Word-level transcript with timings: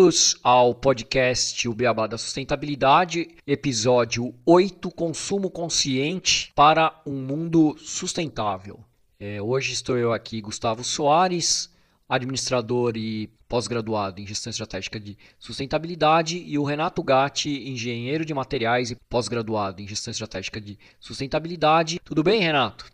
Bem-vindos 0.00 0.34
ao 0.42 0.74
podcast 0.74 1.68
O 1.68 1.74
Beabá 1.74 2.06
da 2.06 2.16
Sustentabilidade, 2.16 3.36
episódio 3.46 4.34
8: 4.46 4.90
Consumo 4.90 5.50
Consciente 5.50 6.50
para 6.54 6.98
um 7.04 7.16
Mundo 7.16 7.76
Sustentável. 7.78 8.80
É, 9.20 9.42
hoje 9.42 9.74
estou 9.74 9.98
eu 9.98 10.14
aqui, 10.14 10.40
Gustavo 10.40 10.82
Soares, 10.82 11.68
administrador 12.08 12.96
e 12.96 13.28
pós-graduado 13.46 14.22
em 14.22 14.26
Gestão 14.26 14.50
Estratégica 14.50 14.98
de 14.98 15.18
Sustentabilidade, 15.38 16.42
e 16.46 16.58
o 16.58 16.64
Renato 16.64 17.02
Gatti, 17.02 17.68
engenheiro 17.68 18.24
de 18.24 18.32
materiais 18.32 18.90
e 18.90 18.96
pós-graduado 19.06 19.82
em 19.82 19.86
Gestão 19.86 20.12
Estratégica 20.12 20.58
de 20.58 20.78
Sustentabilidade. 20.98 22.00
Tudo 22.02 22.22
bem, 22.22 22.40
Renato? 22.40 22.86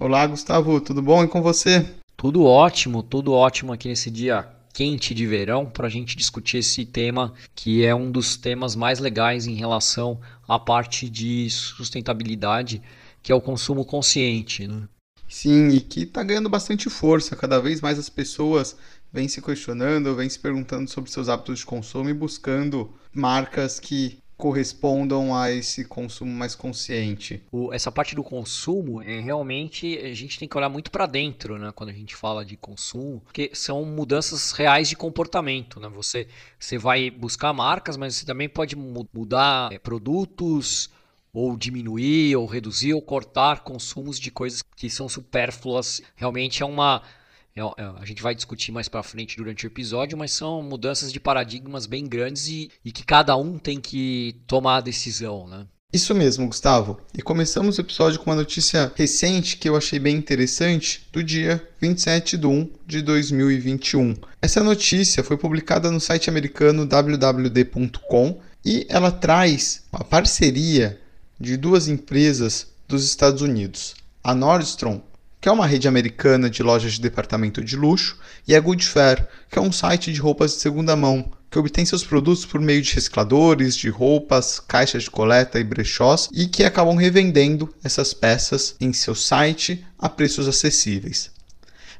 Olá, 0.00 0.26
Gustavo, 0.26 0.80
tudo 0.80 1.02
bom? 1.02 1.22
E 1.22 1.28
com 1.28 1.42
você? 1.42 1.86
Tudo 2.16 2.46
ótimo, 2.46 3.02
tudo 3.02 3.34
ótimo 3.34 3.70
aqui 3.70 3.86
nesse 3.86 4.10
dia 4.10 4.61
quente 4.72 5.14
de 5.14 5.26
verão 5.26 5.66
para 5.66 5.86
a 5.86 5.90
gente 5.90 6.16
discutir 6.16 6.58
esse 6.58 6.84
tema 6.84 7.32
que 7.54 7.84
é 7.84 7.94
um 7.94 8.10
dos 8.10 8.36
temas 8.36 8.74
mais 8.74 8.98
legais 8.98 9.46
em 9.46 9.54
relação 9.54 10.20
à 10.48 10.58
parte 10.58 11.08
de 11.08 11.48
sustentabilidade, 11.50 12.82
que 13.22 13.30
é 13.30 13.34
o 13.34 13.40
consumo 13.40 13.84
consciente. 13.84 14.66
Né? 14.66 14.88
Sim, 15.28 15.68
e 15.68 15.80
que 15.80 16.02
está 16.02 16.22
ganhando 16.22 16.48
bastante 16.48 16.88
força. 16.90 17.36
Cada 17.36 17.60
vez 17.60 17.80
mais 17.80 17.98
as 17.98 18.08
pessoas 18.08 18.76
vêm 19.12 19.28
se 19.28 19.42
questionando, 19.42 20.14
vêm 20.14 20.28
se 20.28 20.38
perguntando 20.38 20.88
sobre 20.90 21.10
seus 21.10 21.28
hábitos 21.28 21.60
de 21.60 21.66
consumo 21.66 22.08
e 22.08 22.14
buscando 22.14 22.90
marcas 23.12 23.78
que 23.78 24.21
correspondam 24.42 25.32
a 25.32 25.52
esse 25.52 25.84
consumo 25.84 26.32
mais 26.32 26.56
consciente. 26.56 27.40
O, 27.52 27.72
essa 27.72 27.92
parte 27.92 28.16
do 28.16 28.24
consumo 28.24 29.00
é 29.00 29.20
realmente 29.20 29.96
a 29.98 30.12
gente 30.12 30.36
tem 30.36 30.48
que 30.48 30.58
olhar 30.58 30.68
muito 30.68 30.90
para 30.90 31.06
dentro, 31.06 31.56
né, 31.56 31.70
quando 31.72 31.90
a 31.90 31.92
gente 31.92 32.16
fala 32.16 32.44
de 32.44 32.56
consumo, 32.56 33.20
porque 33.20 33.52
são 33.54 33.84
mudanças 33.84 34.50
reais 34.50 34.88
de 34.88 34.96
comportamento, 34.96 35.78
né? 35.78 35.88
Você 35.90 36.26
você 36.58 36.76
vai 36.76 37.08
buscar 37.08 37.52
marcas, 37.52 37.96
mas 37.96 38.16
você 38.16 38.26
também 38.26 38.48
pode 38.48 38.74
mudar 38.74 39.72
é, 39.72 39.78
produtos 39.78 40.90
ou 41.32 41.56
diminuir 41.56 42.34
ou 42.34 42.44
reduzir 42.44 42.94
ou 42.94 43.00
cortar 43.00 43.60
consumos 43.62 44.18
de 44.18 44.32
coisas 44.32 44.60
que 44.74 44.90
são 44.90 45.08
supérfluas. 45.08 46.02
Realmente 46.16 46.64
é 46.64 46.66
uma 46.66 47.00
a 47.56 48.04
gente 48.04 48.22
vai 48.22 48.34
discutir 48.34 48.72
mais 48.72 48.88
para 48.88 49.02
frente 49.02 49.36
durante 49.36 49.66
o 49.66 49.68
episódio, 49.68 50.16
mas 50.16 50.32
são 50.32 50.62
mudanças 50.62 51.12
de 51.12 51.20
paradigmas 51.20 51.86
bem 51.86 52.06
grandes 52.06 52.48
e, 52.48 52.70
e 52.84 52.90
que 52.90 53.04
cada 53.04 53.36
um 53.36 53.58
tem 53.58 53.80
que 53.80 54.36
tomar 54.46 54.76
a 54.76 54.80
decisão, 54.80 55.46
né? 55.46 55.66
Isso 55.92 56.14
mesmo, 56.14 56.46
Gustavo. 56.46 56.98
E 57.14 57.20
começamos 57.20 57.76
o 57.76 57.80
episódio 57.82 58.18
com 58.18 58.30
uma 58.30 58.36
notícia 58.36 58.90
recente 58.96 59.58
que 59.58 59.68
eu 59.68 59.76
achei 59.76 59.98
bem 59.98 60.16
interessante, 60.16 61.06
do 61.12 61.22
dia 61.22 61.62
27 61.82 62.38
de 62.38 62.46
1 62.46 62.70
de 62.86 63.02
2021. 63.02 64.14
Essa 64.40 64.64
notícia 64.64 65.22
foi 65.22 65.36
publicada 65.36 65.90
no 65.90 66.00
site 66.00 66.30
americano 66.30 66.86
www.com 66.86 68.40
e 68.64 68.86
ela 68.88 69.12
traz 69.12 69.82
uma 69.92 70.02
parceria 70.02 70.98
de 71.38 71.58
duas 71.58 71.88
empresas 71.88 72.68
dos 72.88 73.04
Estados 73.04 73.42
Unidos, 73.42 73.94
a 74.24 74.34
Nordstrom 74.34 75.02
que 75.42 75.48
é 75.48 75.52
uma 75.52 75.66
rede 75.66 75.88
americana 75.88 76.48
de 76.48 76.62
lojas 76.62 76.92
de 76.92 77.00
departamento 77.00 77.64
de 77.64 77.74
luxo, 77.74 78.16
e 78.46 78.54
a 78.54 78.60
Good 78.60 78.86
Fair, 78.86 79.26
que 79.50 79.58
é 79.58 79.60
um 79.60 79.72
site 79.72 80.12
de 80.12 80.20
roupas 80.20 80.52
de 80.52 80.60
segunda 80.60 80.94
mão, 80.94 81.32
que 81.50 81.58
obtém 81.58 81.84
seus 81.84 82.04
produtos 82.04 82.46
por 82.46 82.60
meio 82.60 82.80
de 82.80 82.94
recicladores, 82.94 83.76
de 83.76 83.88
roupas, 83.88 84.60
caixas 84.60 85.02
de 85.02 85.10
coleta 85.10 85.58
e 85.58 85.64
brechós, 85.64 86.28
e 86.32 86.46
que 86.46 86.62
acabam 86.62 86.94
revendendo 86.94 87.74
essas 87.82 88.14
peças 88.14 88.76
em 88.80 88.92
seu 88.92 89.16
site 89.16 89.84
a 89.98 90.08
preços 90.08 90.46
acessíveis. 90.46 91.32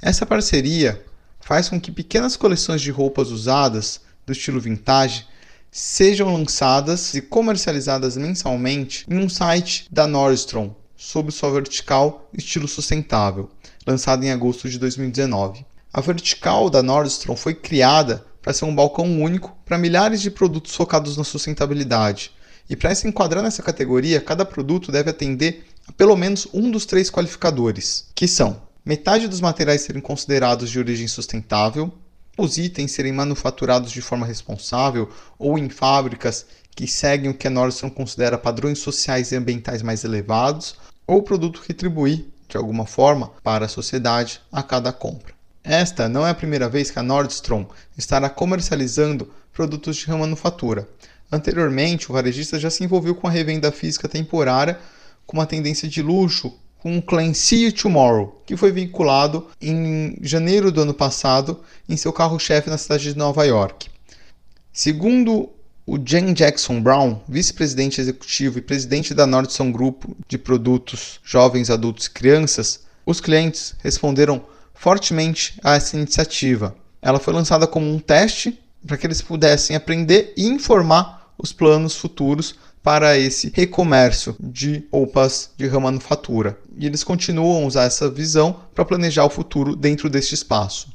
Essa 0.00 0.24
parceria 0.24 1.04
faz 1.40 1.68
com 1.68 1.80
que 1.80 1.90
pequenas 1.90 2.36
coleções 2.36 2.80
de 2.80 2.92
roupas 2.92 3.32
usadas 3.32 4.02
do 4.24 4.32
estilo 4.32 4.60
vintage 4.60 5.26
sejam 5.68 6.32
lançadas 6.32 7.12
e 7.14 7.20
comercializadas 7.20 8.16
mensalmente 8.16 9.04
em 9.10 9.18
um 9.18 9.28
site 9.28 9.88
da 9.90 10.06
Nordstrom, 10.06 10.72
sob 11.02 11.32
sua 11.32 11.50
vertical 11.50 12.30
estilo 12.32 12.68
sustentável, 12.68 13.50
lançada 13.84 14.24
em 14.24 14.30
agosto 14.30 14.68
de 14.68 14.78
2019. 14.78 15.66
A 15.92 16.00
vertical 16.00 16.70
da 16.70 16.80
Nordstrom 16.80 17.34
foi 17.34 17.54
criada 17.54 18.24
para 18.40 18.52
ser 18.52 18.66
um 18.66 18.74
balcão 18.74 19.20
único 19.20 19.54
para 19.66 19.76
milhares 19.76 20.22
de 20.22 20.30
produtos 20.30 20.76
focados 20.76 21.16
na 21.16 21.24
sustentabilidade. 21.24 22.30
E 22.70 22.76
para 22.76 22.94
se 22.94 23.08
enquadrar 23.08 23.42
nessa 23.42 23.64
categoria, 23.64 24.20
cada 24.20 24.44
produto 24.44 24.92
deve 24.92 25.10
atender 25.10 25.66
a 25.88 25.92
pelo 25.92 26.16
menos 26.16 26.46
um 26.54 26.70
dos 26.70 26.86
três 26.86 27.10
qualificadores, 27.10 28.06
que 28.14 28.28
são 28.28 28.62
metade 28.84 29.26
dos 29.26 29.40
materiais 29.40 29.82
serem 29.82 30.00
considerados 30.00 30.70
de 30.70 30.78
origem 30.78 31.08
sustentável, 31.08 31.92
os 32.38 32.58
itens 32.58 32.92
serem 32.92 33.12
manufaturados 33.12 33.90
de 33.90 34.00
forma 34.00 34.24
responsável 34.24 35.10
ou 35.36 35.58
em 35.58 35.68
fábricas 35.68 36.46
que 36.74 36.86
seguem 36.86 37.28
o 37.28 37.34
que 37.34 37.48
a 37.48 37.50
Nordstrom 37.50 37.90
considera 37.90 38.38
padrões 38.38 38.78
sociais 38.78 39.32
e 39.32 39.36
ambientais 39.36 39.82
mais 39.82 40.04
elevados, 40.04 40.76
ou 41.06 41.22
produto 41.22 41.62
retribuir, 41.66 42.26
de 42.48 42.56
alguma 42.56 42.86
forma, 42.86 43.32
para 43.42 43.66
a 43.66 43.68
sociedade 43.68 44.40
a 44.50 44.62
cada 44.62 44.92
compra. 44.92 45.34
Esta 45.64 46.08
não 46.08 46.26
é 46.26 46.30
a 46.30 46.34
primeira 46.34 46.68
vez 46.68 46.90
que 46.90 46.98
a 46.98 47.02
Nordstrom 47.02 47.66
estará 47.96 48.28
comercializando 48.28 49.30
produtos 49.52 49.96
de 49.96 50.06
remanufatura. 50.06 50.88
Anteriormente, 51.30 52.10
o 52.10 52.12
varejista 52.12 52.58
já 52.58 52.68
se 52.68 52.84
envolveu 52.84 53.14
com 53.14 53.26
a 53.26 53.30
revenda 53.30 53.70
física 53.70 54.08
temporária 54.08 54.78
com 55.26 55.36
uma 55.36 55.46
tendência 55.46 55.88
de 55.88 56.02
luxo 56.02 56.52
com 56.78 56.98
o 56.98 57.02
Clan 57.02 57.32
See 57.32 57.66
You 57.66 57.72
Tomorrow, 57.72 58.42
que 58.44 58.56
foi 58.56 58.72
vinculado 58.72 59.46
em 59.60 60.18
janeiro 60.20 60.72
do 60.72 60.82
ano 60.82 60.92
passado 60.92 61.60
em 61.88 61.96
seu 61.96 62.12
carro-chefe 62.12 62.68
na 62.68 62.76
cidade 62.76 63.12
de 63.12 63.16
Nova 63.16 63.44
York. 63.46 63.88
Segundo 64.72 65.48
o 65.84 65.98
Jen 65.98 66.32
Jackson 66.32 66.80
Brown, 66.80 67.20
vice-presidente 67.28 68.00
executivo 68.00 68.58
e 68.58 68.62
presidente 68.62 69.12
da 69.12 69.26
Nordson 69.26 69.72
Group 69.72 70.04
de 70.28 70.38
produtos 70.38 71.18
jovens, 71.24 71.70
adultos 71.70 72.06
e 72.06 72.10
crianças, 72.10 72.84
os 73.04 73.20
clientes 73.20 73.74
responderam 73.82 74.44
fortemente 74.74 75.58
a 75.62 75.74
essa 75.74 75.96
iniciativa. 75.96 76.76
Ela 77.00 77.18
foi 77.18 77.34
lançada 77.34 77.66
como 77.66 77.90
um 77.90 77.98
teste 77.98 78.58
para 78.86 78.96
que 78.96 79.06
eles 79.06 79.20
pudessem 79.20 79.74
aprender 79.74 80.32
e 80.36 80.46
informar 80.46 81.32
os 81.36 81.52
planos 81.52 81.96
futuros 81.96 82.54
para 82.82 83.16
esse 83.16 83.52
recomércio 83.54 84.36
de 84.40 84.84
roupas 84.90 85.50
de 85.56 85.66
remanufatura. 85.66 86.58
E 86.76 86.86
eles 86.86 87.04
continuam 87.04 87.64
a 87.64 87.66
usar 87.66 87.84
essa 87.84 88.10
visão 88.10 88.60
para 88.74 88.84
planejar 88.84 89.24
o 89.24 89.30
futuro 89.30 89.76
dentro 89.76 90.10
deste 90.10 90.34
espaço. 90.34 90.88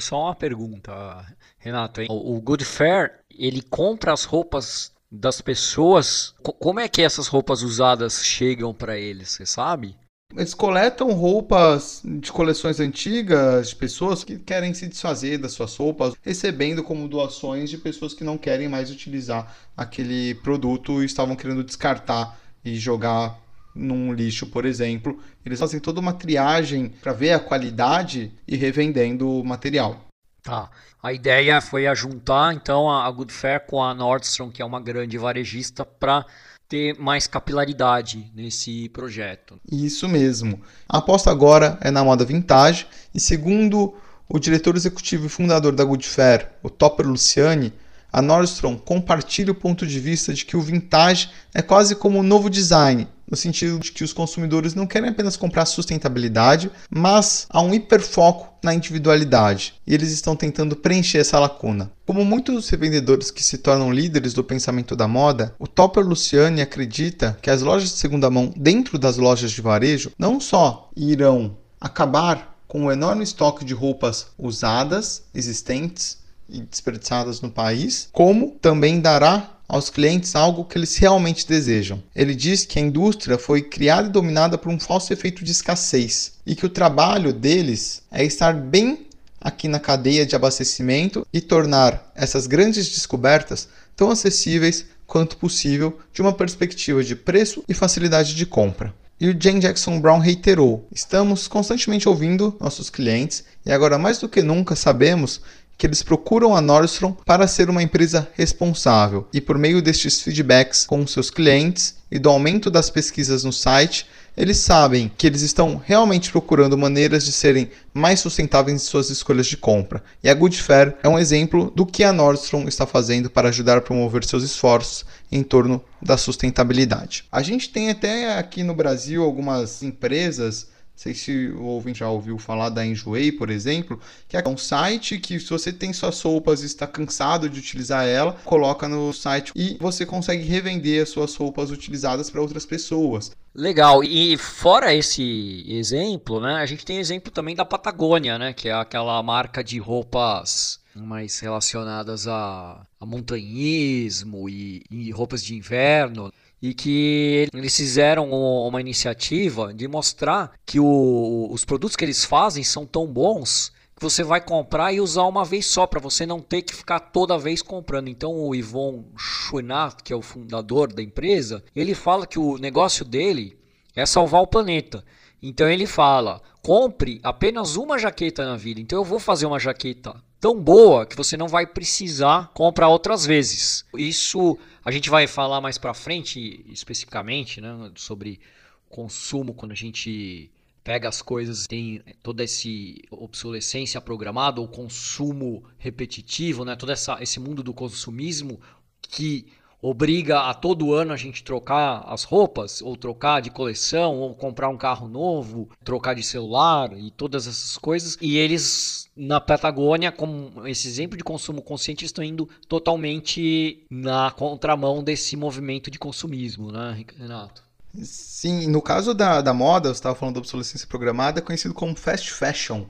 Só 0.00 0.24
uma 0.24 0.34
pergunta, 0.34 1.24
Renato. 1.58 2.02
O 2.08 2.40
Good 2.40 2.64
Fair 2.64 3.20
ele 3.30 3.62
compra 3.62 4.12
as 4.12 4.24
roupas 4.24 4.92
das 5.10 5.40
pessoas. 5.40 6.34
Como 6.42 6.80
é 6.80 6.88
que 6.88 7.02
essas 7.02 7.28
roupas 7.28 7.62
usadas 7.62 8.24
chegam 8.24 8.74
para 8.74 8.98
eles, 8.98 9.30
você 9.30 9.46
sabe? 9.46 9.96
Eles 10.36 10.52
coletam 10.52 11.10
roupas 11.12 12.02
de 12.04 12.30
coleções 12.30 12.80
antigas 12.80 13.70
de 13.70 13.76
pessoas 13.76 14.22
que 14.22 14.38
querem 14.38 14.74
se 14.74 14.86
desfazer 14.86 15.38
das 15.38 15.52
suas 15.52 15.74
roupas, 15.74 16.14
recebendo 16.20 16.84
como 16.84 17.08
doações 17.08 17.70
de 17.70 17.78
pessoas 17.78 18.12
que 18.12 18.22
não 18.22 18.36
querem 18.36 18.68
mais 18.68 18.90
utilizar 18.90 19.56
aquele 19.74 20.34
produto 20.34 21.02
e 21.02 21.06
estavam 21.06 21.34
querendo 21.34 21.64
descartar 21.64 22.38
e 22.62 22.76
jogar 22.76 23.40
num 23.78 24.12
lixo, 24.12 24.46
por 24.46 24.64
exemplo. 24.64 25.18
Eles 25.44 25.58
fazem 25.58 25.80
toda 25.80 26.00
uma 26.00 26.12
triagem 26.12 26.92
para 27.00 27.12
ver 27.12 27.32
a 27.32 27.38
qualidade 27.38 28.32
e 28.46 28.56
revendendo 28.56 29.30
o 29.30 29.44
material. 29.44 30.04
Tá. 30.42 30.70
A 31.02 31.12
ideia 31.12 31.60
foi 31.60 31.84
juntar 31.94 32.54
então 32.54 32.90
a 32.90 33.08
Good 33.10 33.32
Fair 33.32 33.64
com 33.66 33.82
a 33.82 33.94
Nordstrom, 33.94 34.50
que 34.50 34.60
é 34.60 34.64
uma 34.64 34.80
grande 34.80 35.16
varejista, 35.16 35.84
para 35.84 36.26
ter 36.68 36.98
mais 36.98 37.26
capilaridade 37.26 38.30
nesse 38.34 38.88
projeto. 38.90 39.58
Isso 39.70 40.08
mesmo. 40.08 40.60
A 40.88 40.98
aposta 40.98 41.30
agora 41.30 41.78
é 41.80 41.90
na 41.90 42.04
moda 42.04 42.24
vintage 42.24 42.86
e 43.14 43.20
segundo 43.20 43.94
o 44.28 44.38
diretor 44.38 44.76
executivo 44.76 45.26
e 45.26 45.30
fundador 45.30 45.74
da 45.74 45.84
Good 45.84 46.06
Fair, 46.06 46.50
o 46.62 46.68
Topper 46.68 47.06
Luciani, 47.06 47.72
a 48.12 48.20
Nordstrom 48.20 48.76
compartilha 48.76 49.52
o 49.52 49.54
ponto 49.54 49.86
de 49.86 50.00
vista 50.00 50.34
de 50.34 50.44
que 50.44 50.56
o 50.56 50.60
vintage 50.60 51.30
é 51.54 51.62
quase 51.62 51.94
como 51.94 52.18
um 52.18 52.22
novo 52.22 52.50
design 52.50 53.08
no 53.30 53.36
sentido 53.36 53.78
de 53.78 53.92
que 53.92 54.04
os 54.04 54.12
consumidores 54.12 54.74
não 54.74 54.86
querem 54.86 55.10
apenas 55.10 55.36
comprar 55.36 55.66
sustentabilidade, 55.66 56.70
mas 56.90 57.46
há 57.50 57.60
um 57.60 57.74
hiperfoco 57.74 58.48
na 58.62 58.74
individualidade, 58.74 59.74
e 59.86 59.94
eles 59.94 60.10
estão 60.10 60.34
tentando 60.34 60.74
preencher 60.74 61.18
essa 61.18 61.38
lacuna. 61.38 61.90
Como 62.06 62.24
muitos 62.24 62.68
revendedores 62.68 63.30
que 63.30 63.42
se 63.42 63.58
tornam 63.58 63.92
líderes 63.92 64.32
do 64.32 64.42
pensamento 64.42 64.96
da 64.96 65.06
moda, 65.06 65.54
o 65.58 65.66
Topper 65.66 66.04
Luciani 66.04 66.60
acredita 66.60 67.38
que 67.40 67.50
as 67.50 67.62
lojas 67.62 67.90
de 67.90 67.96
segunda 67.96 68.30
mão 68.30 68.52
dentro 68.56 68.98
das 68.98 69.16
lojas 69.16 69.50
de 69.50 69.60
varejo 69.60 70.10
não 70.18 70.40
só 70.40 70.90
irão 70.96 71.56
acabar 71.80 72.58
com 72.66 72.84
o 72.84 72.92
enorme 72.92 73.24
estoque 73.24 73.64
de 73.64 73.74
roupas 73.74 74.26
usadas 74.38 75.22
existentes 75.34 76.18
e 76.48 76.60
desperdiçadas 76.60 77.40
no 77.40 77.50
país, 77.50 78.08
como 78.12 78.56
também 78.60 79.00
dará 79.00 79.57
aos 79.68 79.90
clientes 79.90 80.34
algo 80.34 80.64
que 80.64 80.78
eles 80.78 80.96
realmente 80.96 81.46
desejam. 81.46 82.02
Ele 82.16 82.34
diz 82.34 82.64
que 82.64 82.78
a 82.78 82.82
indústria 82.82 83.36
foi 83.36 83.60
criada 83.60 84.08
e 84.08 84.12
dominada 84.12 84.56
por 84.56 84.72
um 84.72 84.80
falso 84.80 85.12
efeito 85.12 85.44
de 85.44 85.52
escassez 85.52 86.32
e 86.46 86.56
que 86.56 86.64
o 86.64 86.70
trabalho 86.70 87.32
deles 87.32 88.02
é 88.10 88.24
estar 88.24 88.54
bem 88.54 89.06
aqui 89.40 89.68
na 89.68 89.78
cadeia 89.78 90.26
de 90.26 90.34
abastecimento 90.34 91.26
e 91.32 91.40
tornar 91.40 92.10
essas 92.14 92.46
grandes 92.46 92.88
descobertas 92.88 93.68
tão 93.94 94.10
acessíveis 94.10 94.86
quanto 95.06 95.36
possível 95.36 95.98
de 96.12 96.22
uma 96.22 96.32
perspectiva 96.32 97.04
de 97.04 97.14
preço 97.14 97.62
e 97.68 97.74
facilidade 97.74 98.34
de 98.34 98.46
compra. 98.46 98.94
E 99.20 99.28
o 99.28 99.36
Jane 99.38 99.60
Jackson 99.60 100.00
Brown 100.00 100.18
reiterou: 100.18 100.86
estamos 100.92 101.48
constantemente 101.48 102.08
ouvindo 102.08 102.56
nossos 102.60 102.88
clientes 102.88 103.42
e 103.66 103.72
agora 103.72 103.98
mais 103.98 104.18
do 104.18 104.28
que 104.28 104.42
nunca 104.42 104.76
sabemos 104.76 105.40
que 105.78 105.86
eles 105.86 106.02
procuram 106.02 106.56
a 106.56 106.60
Nordstrom 106.60 107.12
para 107.24 107.46
ser 107.46 107.70
uma 107.70 107.82
empresa 107.82 108.28
responsável 108.34 109.28
e 109.32 109.40
por 109.40 109.56
meio 109.56 109.80
destes 109.80 110.20
feedbacks 110.20 110.84
com 110.84 111.06
seus 111.06 111.30
clientes 111.30 111.96
e 112.10 112.18
do 112.18 112.28
aumento 112.28 112.68
das 112.68 112.90
pesquisas 112.90 113.44
no 113.44 113.52
site, 113.52 114.06
eles 114.36 114.58
sabem 114.58 115.10
que 115.16 115.26
eles 115.26 115.42
estão 115.42 115.80
realmente 115.84 116.30
procurando 116.30 116.76
maneiras 116.76 117.24
de 117.24 117.32
serem 117.32 117.70
mais 117.92 118.20
sustentáveis 118.20 118.74
em 118.74 118.84
suas 118.84 119.10
escolhas 119.10 119.46
de 119.46 119.56
compra. 119.56 120.02
E 120.22 120.28
a 120.28 120.34
Good 120.34 120.60
Fair 120.60 120.96
é 121.02 121.08
um 121.08 121.18
exemplo 121.18 121.72
do 121.74 121.86
que 121.86 122.02
a 122.02 122.12
Nordstrom 122.12 122.66
está 122.66 122.86
fazendo 122.86 123.30
para 123.30 123.48
ajudar 123.48 123.78
a 123.78 123.80
promover 123.80 124.24
seus 124.24 124.42
esforços 124.42 125.04
em 125.30 125.42
torno 125.42 125.82
da 126.00 126.16
sustentabilidade. 126.16 127.24
A 127.30 127.42
gente 127.42 127.68
tem 127.68 127.90
até 127.90 128.38
aqui 128.38 128.62
no 128.62 128.74
Brasil 128.74 129.22
algumas 129.22 129.82
empresas 129.82 130.68
sei 130.98 131.14
se 131.14 131.46
o 131.50 131.62
ouvinte 131.62 132.00
já 132.00 132.10
ouviu 132.10 132.36
falar 132.38 132.70
da 132.70 132.84
Enjoei, 132.84 133.30
por 133.30 133.50
exemplo, 133.50 134.00
que 134.26 134.36
é 134.36 134.48
um 134.48 134.56
site 134.56 135.16
que 135.16 135.38
se 135.38 135.48
você 135.48 135.72
tem 135.72 135.92
suas 135.92 136.20
roupas 136.20 136.60
e 136.60 136.66
está 136.66 136.88
cansado 136.88 137.48
de 137.48 137.60
utilizar 137.60 138.04
ela, 138.04 138.32
coloca 138.44 138.88
no 138.88 139.12
site 139.12 139.52
e 139.54 139.76
você 139.80 140.04
consegue 140.04 140.42
revender 140.42 141.00
as 141.00 141.10
suas 141.10 141.36
roupas 141.36 141.70
utilizadas 141.70 142.28
para 142.28 142.40
outras 142.40 142.66
pessoas. 142.66 143.30
Legal. 143.54 144.02
E 144.02 144.36
fora 144.36 144.92
esse 144.92 145.64
exemplo, 145.68 146.40
né, 146.40 146.54
a 146.54 146.66
gente 146.66 146.84
tem 146.84 146.98
exemplo 146.98 147.30
também 147.30 147.54
da 147.54 147.64
Patagônia, 147.64 148.36
né, 148.36 148.52
que 148.52 148.68
é 148.68 148.72
aquela 148.72 149.22
marca 149.22 149.62
de 149.62 149.78
roupas 149.78 150.80
mais 150.96 151.38
relacionadas 151.38 152.26
a, 152.26 152.84
a 153.00 153.06
montanhismo 153.06 154.48
e, 154.48 154.82
e 154.90 155.12
roupas 155.12 155.44
de 155.44 155.54
inverno 155.54 156.32
e 156.60 156.74
que 156.74 157.48
eles 157.52 157.76
fizeram 157.76 158.30
uma 158.30 158.80
iniciativa 158.80 159.72
de 159.72 159.86
mostrar 159.86 160.52
que 160.66 160.80
o, 160.80 161.48
os 161.50 161.64
produtos 161.64 161.96
que 161.96 162.04
eles 162.04 162.24
fazem 162.24 162.64
são 162.64 162.84
tão 162.84 163.06
bons 163.06 163.72
que 163.96 164.02
você 164.02 164.22
vai 164.22 164.40
comprar 164.40 164.92
e 164.92 165.00
usar 165.00 165.24
uma 165.24 165.44
vez 165.44 165.66
só 165.66 165.86
para 165.86 166.00
você 166.00 166.24
não 166.24 166.40
ter 166.40 166.62
que 166.62 166.74
ficar 166.74 167.00
toda 167.00 167.38
vez 167.38 167.62
comprando. 167.62 168.08
Então 168.08 168.32
o 168.32 168.54
Yvon 168.54 169.04
Chouinard, 169.16 169.96
que 170.04 170.12
é 170.12 170.16
o 170.16 170.22
fundador 170.22 170.92
da 170.92 171.02
empresa, 171.02 171.64
ele 171.74 171.94
fala 171.94 172.26
que 172.26 172.38
o 172.38 172.58
negócio 172.58 173.04
dele 173.04 173.58
é 173.96 174.06
salvar 174.06 174.40
o 174.42 174.46
planeta. 174.46 175.04
Então 175.42 175.68
ele 175.68 175.86
fala: 175.86 176.40
compre 176.62 177.20
apenas 177.24 177.76
uma 177.76 177.98
jaqueta 177.98 178.44
na 178.44 178.56
vida. 178.56 178.80
Então 178.80 178.98
eu 178.98 179.04
vou 179.04 179.18
fazer 179.18 179.46
uma 179.46 179.58
jaqueta 179.58 180.14
tão 180.40 180.60
boa 180.60 181.06
que 181.06 181.16
você 181.16 181.36
não 181.36 181.48
vai 181.48 181.66
precisar 181.66 182.50
comprar 182.54 182.88
outras 182.88 183.26
vezes. 183.26 183.84
Isso 183.96 184.58
a 184.84 184.90
gente 184.90 185.10
vai 185.10 185.26
falar 185.26 185.60
mais 185.60 185.78
para 185.78 185.94
frente, 185.94 186.64
especificamente, 186.68 187.60
né, 187.60 187.90
sobre 187.96 188.40
consumo 188.88 189.52
quando 189.54 189.72
a 189.72 189.76
gente 189.76 190.50
pega 190.82 191.08
as 191.08 191.20
coisas, 191.20 191.66
tem 191.66 192.02
toda 192.22 192.42
essa 192.42 192.68
obsolescência 193.10 194.00
programada 194.00 194.60
ou 194.60 194.68
consumo 194.68 195.62
repetitivo, 195.76 196.64
né, 196.64 196.76
todo 196.76 196.90
essa, 196.90 197.18
esse 197.20 197.38
mundo 197.38 197.62
do 197.62 197.74
consumismo 197.74 198.58
que 199.02 199.46
obriga 199.80 200.40
a 200.40 200.54
todo 200.54 200.92
ano 200.92 201.12
a 201.12 201.16
gente 201.16 201.44
trocar 201.44 202.04
as 202.06 202.24
roupas, 202.24 202.82
ou 202.82 202.96
trocar 202.96 203.40
de 203.40 203.50
coleção, 203.50 204.16
ou 204.16 204.34
comprar 204.34 204.68
um 204.68 204.76
carro 204.76 205.08
novo, 205.08 205.68
trocar 205.84 206.14
de 206.14 206.22
celular 206.22 206.92
e 206.96 207.10
todas 207.10 207.46
essas 207.46 207.76
coisas. 207.76 208.18
E 208.20 208.36
eles 208.36 209.08
na 209.16 209.40
Patagônia, 209.40 210.12
como 210.12 210.66
esse 210.66 210.86
exemplo 210.88 211.16
de 211.16 211.24
consumo 211.24 211.62
consciente, 211.62 212.04
estão 212.04 212.22
indo 212.22 212.48
totalmente 212.68 213.84
na 213.90 214.30
contramão 214.30 215.02
desse 215.02 215.36
movimento 215.36 215.90
de 215.90 215.98
consumismo, 215.98 216.70
né, 216.70 217.04
Renato? 217.18 217.62
Sim, 218.02 218.68
no 218.68 218.82
caso 218.82 219.14
da, 219.14 219.40
da 219.40 219.52
moda, 219.52 219.88
você 219.88 219.94
estava 219.94 220.14
falando 220.14 220.34
da 220.34 220.40
obsolescência 220.40 220.86
programada, 220.86 221.40
é 221.40 221.42
conhecido 221.42 221.74
como 221.74 221.96
fast 221.96 222.30
fashion 222.32 222.84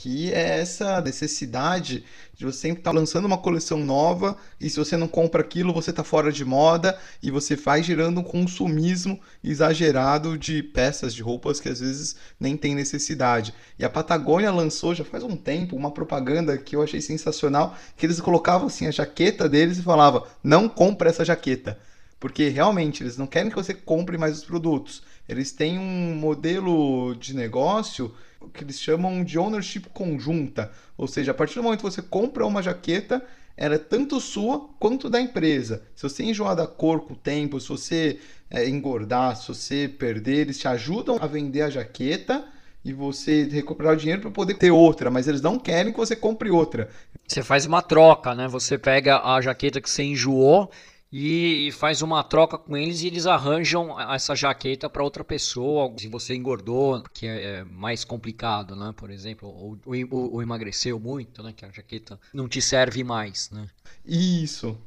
que 0.00 0.32
é 0.32 0.60
essa 0.60 0.98
necessidade 1.02 2.04
de 2.34 2.46
você 2.46 2.56
sempre 2.56 2.80
estar 2.80 2.90
tá 2.90 2.98
lançando 2.98 3.26
uma 3.26 3.36
coleção 3.36 3.76
nova 3.80 4.34
e 4.58 4.70
se 4.70 4.78
você 4.78 4.96
não 4.96 5.06
compra 5.06 5.42
aquilo, 5.42 5.74
você 5.74 5.90
está 5.90 6.02
fora 6.02 6.32
de 6.32 6.42
moda 6.42 6.98
e 7.22 7.30
você 7.30 7.54
vai 7.54 7.82
gerando 7.82 8.20
um 8.20 8.22
consumismo 8.22 9.20
exagerado 9.44 10.38
de 10.38 10.62
peças, 10.62 11.12
de 11.12 11.22
roupas 11.22 11.60
que 11.60 11.68
às 11.68 11.80
vezes 11.80 12.16
nem 12.40 12.56
tem 12.56 12.74
necessidade. 12.74 13.52
E 13.78 13.84
a 13.84 13.90
Patagônia 13.90 14.50
lançou 14.50 14.94
já 14.94 15.04
faz 15.04 15.22
um 15.22 15.36
tempo 15.36 15.76
uma 15.76 15.90
propaganda 15.90 16.56
que 16.56 16.74
eu 16.74 16.82
achei 16.82 17.02
sensacional, 17.02 17.76
que 17.94 18.06
eles 18.06 18.22
colocavam 18.22 18.68
assim 18.68 18.86
a 18.86 18.90
jaqueta 18.90 19.50
deles 19.50 19.76
e 19.76 19.82
falava: 19.82 20.26
"Não 20.42 20.66
compra 20.66 21.10
essa 21.10 21.26
jaqueta". 21.26 21.78
Porque 22.18 22.48
realmente 22.48 23.02
eles 23.02 23.18
não 23.18 23.26
querem 23.26 23.50
que 23.50 23.56
você 23.56 23.74
compre 23.74 24.16
mais 24.16 24.38
os 24.38 24.44
produtos. 24.44 25.02
Eles 25.28 25.52
têm 25.52 25.78
um 25.78 26.14
modelo 26.14 27.14
de 27.16 27.36
negócio 27.36 28.14
que 28.52 28.64
eles 28.64 28.80
chamam 28.80 29.22
de 29.22 29.38
ownership 29.38 29.82
conjunta, 29.92 30.70
ou 30.96 31.06
seja, 31.06 31.30
a 31.30 31.34
partir 31.34 31.56
do 31.56 31.62
momento 31.62 31.80
que 31.80 31.90
você 31.90 32.02
compra 32.02 32.46
uma 32.46 32.62
jaqueta, 32.62 33.24
ela 33.56 33.74
é 33.74 33.78
tanto 33.78 34.20
sua 34.20 34.68
quanto 34.78 35.10
da 35.10 35.20
empresa. 35.20 35.82
Se 35.94 36.02
você 36.02 36.22
enjoar 36.22 36.56
da 36.56 36.66
cor 36.66 37.00
com 37.00 37.12
o 37.12 37.16
tempo, 37.16 37.60
se 37.60 37.68
você 37.68 38.18
é, 38.50 38.68
engordar, 38.68 39.36
se 39.36 39.48
você 39.48 39.86
perder, 39.86 40.38
eles 40.38 40.58
te 40.58 40.66
ajudam 40.66 41.18
a 41.20 41.26
vender 41.26 41.62
a 41.62 41.70
jaqueta 41.70 42.44
e 42.82 42.92
você 42.92 43.44
recuperar 43.44 43.92
o 43.92 43.96
dinheiro 43.96 44.22
para 44.22 44.30
poder 44.30 44.54
ter 44.54 44.70
outra, 44.70 45.10
mas 45.10 45.28
eles 45.28 45.42
não 45.42 45.58
querem 45.58 45.92
que 45.92 45.98
você 45.98 46.16
compre 46.16 46.50
outra. 46.50 46.88
Você 47.28 47.42
faz 47.42 47.66
uma 47.66 47.82
troca, 47.82 48.34
né? 48.34 48.48
Você 48.48 48.78
pega 48.78 49.20
a 49.20 49.40
jaqueta 49.40 49.80
que 49.80 49.90
você 49.90 50.02
enjoou 50.02 50.70
e, 51.12 51.72
faz 51.72 52.02
uma 52.02 52.22
troca 52.22 52.56
com 52.56 52.76
eles 52.76 53.02
e 53.02 53.08
eles 53.08 53.26
arranjam 53.26 54.00
essa 54.12 54.34
jaqueta 54.34 54.88
para 54.88 55.02
outra 55.02 55.24
pessoa. 55.24 55.92
Se 55.98 56.08
você 56.08 56.34
engordou, 56.34 57.02
que 57.12 57.26
é, 57.26 57.42
é 57.42 57.64
mais 57.64 58.04
complicado, 58.04 58.76
né? 58.76 58.92
Por 58.96 59.10
exemplo, 59.10 59.48
ou, 59.48 59.78
ou, 59.84 60.34
ou, 60.34 60.42
emagreceu 60.42 61.00
muito, 61.00 61.42
né? 61.42 61.52
Que 61.52 61.64
a 61.64 61.70
jaqueta 61.70 62.18
não 62.32 62.48
te 62.48 62.62
serve 62.62 63.02
mais, 63.02 63.50
né? 63.50 63.66
Isso. 64.06 64.78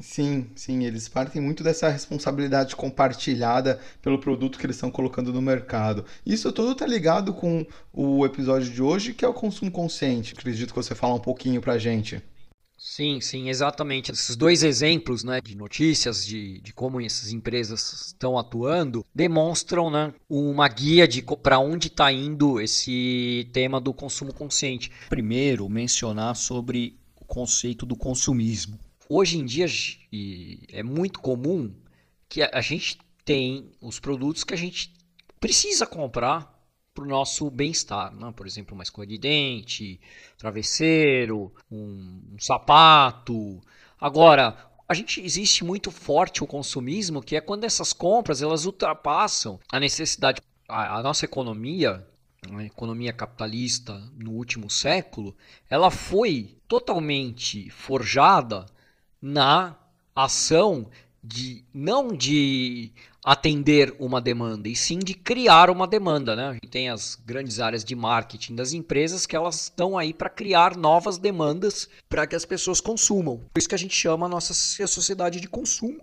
Sim, 0.00 0.50
sim, 0.56 0.84
eles 0.84 1.08
partem 1.08 1.40
muito 1.40 1.62
dessa 1.62 1.88
responsabilidade 1.88 2.74
compartilhada 2.74 3.80
pelo 4.02 4.18
produto 4.18 4.58
que 4.58 4.66
eles 4.66 4.76
estão 4.76 4.90
colocando 4.90 5.32
no 5.32 5.40
mercado. 5.40 6.04
Isso 6.26 6.52
tudo 6.52 6.72
está 6.72 6.86
ligado 6.86 7.32
com 7.32 7.64
o 7.92 8.26
episódio 8.26 8.70
de 8.70 8.82
hoje, 8.82 9.14
que 9.14 9.24
é 9.24 9.28
o 9.28 9.34
consumo 9.34 9.70
consciente. 9.70 10.34
Acredito 10.36 10.70
que 10.70 10.82
você 10.82 10.94
fala 10.94 11.14
um 11.14 11.20
pouquinho 11.20 11.60
pra 11.60 11.78
gente. 11.78 12.22
Sim, 12.82 13.20
sim, 13.20 13.50
exatamente. 13.50 14.10
Esses 14.10 14.34
dois 14.34 14.62
exemplos 14.62 15.22
né, 15.22 15.38
de 15.38 15.54
notícias 15.54 16.24
de, 16.24 16.62
de 16.62 16.72
como 16.72 16.98
essas 16.98 17.30
empresas 17.30 18.06
estão 18.06 18.38
atuando 18.38 19.04
demonstram 19.14 19.90
né, 19.90 20.14
uma 20.26 20.66
guia 20.66 21.06
de 21.06 21.20
para 21.20 21.58
onde 21.58 21.88
está 21.88 22.10
indo 22.10 22.58
esse 22.58 23.50
tema 23.52 23.78
do 23.78 23.92
consumo 23.92 24.32
consciente. 24.32 24.90
Primeiro, 25.10 25.68
mencionar 25.68 26.34
sobre 26.34 26.98
o 27.20 27.24
conceito 27.26 27.84
do 27.84 27.94
consumismo. 27.94 28.78
Hoje 29.10 29.36
em 29.36 29.44
dia 29.44 29.66
é 30.72 30.82
muito 30.82 31.20
comum 31.20 31.70
que 32.30 32.42
a 32.42 32.62
gente 32.62 32.96
tem 33.26 33.72
os 33.78 34.00
produtos 34.00 34.42
que 34.42 34.54
a 34.54 34.58
gente 34.58 34.94
precisa 35.38 35.86
comprar 35.86 36.58
para 36.94 37.04
o 37.04 37.08
nosso 37.08 37.50
bem-estar. 37.50 38.14
Né? 38.14 38.32
Por 38.34 38.46
exemplo, 38.46 38.74
uma 38.74 38.82
escova 38.82 39.06
de 39.06 39.18
dente, 39.18 40.00
travesseiro, 40.36 41.52
um, 41.70 42.22
um 42.32 42.38
sapato. 42.38 43.60
Agora, 44.00 44.56
a 44.88 44.94
gente 44.94 45.20
existe 45.20 45.64
muito 45.64 45.90
forte 45.90 46.42
o 46.42 46.46
consumismo, 46.46 47.22
que 47.22 47.36
é 47.36 47.40
quando 47.40 47.64
essas 47.64 47.92
compras 47.92 48.42
elas 48.42 48.64
ultrapassam 48.64 49.60
a 49.70 49.78
necessidade. 49.78 50.40
A, 50.68 50.98
a 50.98 51.02
nossa 51.02 51.24
economia, 51.24 52.06
a 52.52 52.64
economia 52.64 53.12
capitalista 53.12 53.94
no 54.16 54.32
último 54.32 54.70
século, 54.70 55.36
ela 55.68 55.90
foi 55.90 56.56
totalmente 56.66 57.70
forjada 57.70 58.66
na 59.20 59.76
ação 60.14 60.90
de 61.22 61.64
não 61.72 62.08
de 62.08 62.90
atender 63.22 63.94
uma 63.98 64.20
demanda, 64.20 64.68
e 64.68 64.74
sim 64.74 64.98
de 64.98 65.12
criar 65.12 65.68
uma 65.68 65.86
demanda, 65.86 66.34
né? 66.34 66.48
A 66.48 66.52
gente 66.54 66.68
tem 66.68 66.88
as 66.88 67.14
grandes 67.14 67.60
áreas 67.60 67.84
de 67.84 67.94
marketing 67.94 68.54
das 68.54 68.72
empresas 68.72 69.26
que 69.26 69.36
elas 69.36 69.64
estão 69.64 69.98
aí 69.98 70.14
para 70.14 70.30
criar 70.30 70.76
novas 70.76 71.18
demandas 71.18 71.88
para 72.08 72.26
que 72.26 72.34
as 72.34 72.46
pessoas 72.46 72.80
consumam. 72.80 73.38
Por 73.52 73.58
isso 73.58 73.68
que 73.68 73.74
a 73.74 73.78
gente 73.78 73.94
chama 73.94 74.26
a 74.26 74.28
nossa 74.28 74.54
sociedade 74.54 75.40
de 75.40 75.48
consumo 75.48 76.00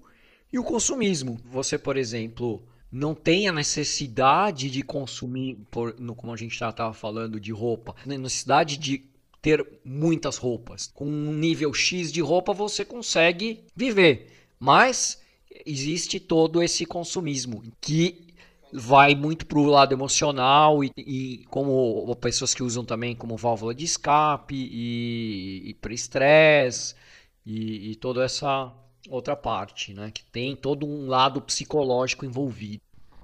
e 0.54 0.60
o 0.60 0.64
consumismo. 0.64 1.40
Você, 1.46 1.78
por 1.78 1.98
exemplo, 1.98 2.62
não 2.92 3.16
tem 3.16 3.48
a 3.48 3.54
necessidade 3.54 4.70
de 4.70 4.84
consumir, 4.84 5.58
por, 5.72 6.00
no, 6.00 6.16
como 6.16 6.34
a 6.34 6.38
gente 6.38 6.54
estava 6.54 6.94
falando, 6.94 7.40
de 7.40 7.52
roupa, 7.52 7.96
necessidade 8.06 8.78
de 8.78 9.04
ter 9.42 9.66
muitas 9.84 10.38
roupas. 10.38 10.92
Com 10.94 11.06
um 11.06 11.34
nível 11.34 11.74
X 11.74 12.12
de 12.12 12.22
roupa 12.22 12.54
você 12.54 12.86
consegue 12.86 13.64
viver, 13.76 14.37
mas 14.60 15.22
existe 15.66 16.20
todo 16.20 16.62
esse 16.62 16.86
consumismo 16.86 17.64
que 17.80 18.28
vai 18.72 19.16
muito 19.16 19.46
para 19.46 19.60
o 19.60 19.66
lado 19.66 19.94
emocional 19.94 20.84
e, 20.84 20.92
e, 20.98 21.46
como 21.50 22.14
pessoas 22.18 22.54
que 22.54 22.64
usam 22.64 22.84
também 22.84 23.16
como 23.16 23.38
válvula 23.38 23.74
de 23.74 23.86
escape 23.86 24.56
e, 24.56 25.70
e 25.70 25.74
para 25.76 25.94
estresse 25.94 26.94
e, 27.46 27.92
e 27.92 27.96
toda 27.96 28.24
essa 28.24 28.74
outra 29.10 29.36
parte, 29.36 29.94
né? 29.94 30.12
Que 30.12 30.24
tem 30.26 30.56
todo 30.56 30.86
um 30.86 31.08
lado 31.08 31.42
psicológico 31.42 32.26
envolvido. 32.26 32.82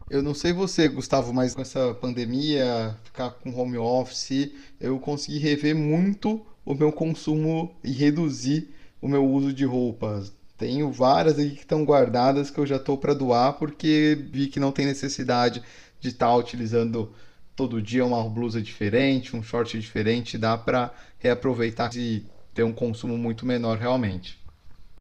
Eu 0.10 0.22
não 0.22 0.34
sei 0.34 0.54
você, 0.54 0.88
Gustavo, 0.88 1.34
mas 1.34 1.56
com 1.56 1.62
essa 1.62 1.94
pandemia, 1.96 2.98
ficar 3.04 3.32
com 3.32 3.54
home 3.56 3.78
office, 3.78 4.52
eu 4.80 5.00
consegui 5.00 5.40
rever 5.40 5.76
muito 5.76 6.46
o 6.66 6.74
meu 6.74 6.92
consumo 6.92 7.76
e 7.84 7.92
reduzir 7.92 8.70
o 9.02 9.08
meu 9.08 9.26
uso 9.26 9.54
de 9.54 9.66
roupas. 9.66 10.34
Tenho 10.64 10.90
várias 10.90 11.38
aqui 11.38 11.56
que 11.56 11.60
estão 11.60 11.84
guardadas 11.84 12.50
que 12.50 12.58
eu 12.58 12.66
já 12.66 12.78
estou 12.78 12.98
para 12.98 13.14
doar 13.14 13.52
porque 13.60 14.18
vi 14.32 14.48
que 14.48 14.62
não 14.62 14.72
tem 14.72 14.86
necessidade 14.86 15.62
de 16.00 16.08
estar 16.08 16.28
tá 16.28 16.36
utilizando 16.38 17.14
todo 17.54 17.82
dia 17.82 18.06
uma 18.06 18.24
blusa 18.30 18.62
diferente, 18.62 19.36
um 19.36 19.44
short 19.44 19.78
diferente, 19.78 20.38
dá 20.38 20.58
para 20.58 20.90
reaproveitar 21.20 21.94
e 21.98 22.26
ter 22.54 22.64
um 22.64 22.72
consumo 22.72 23.18
muito 23.18 23.46
menor 23.46 23.78
realmente. 23.78 24.42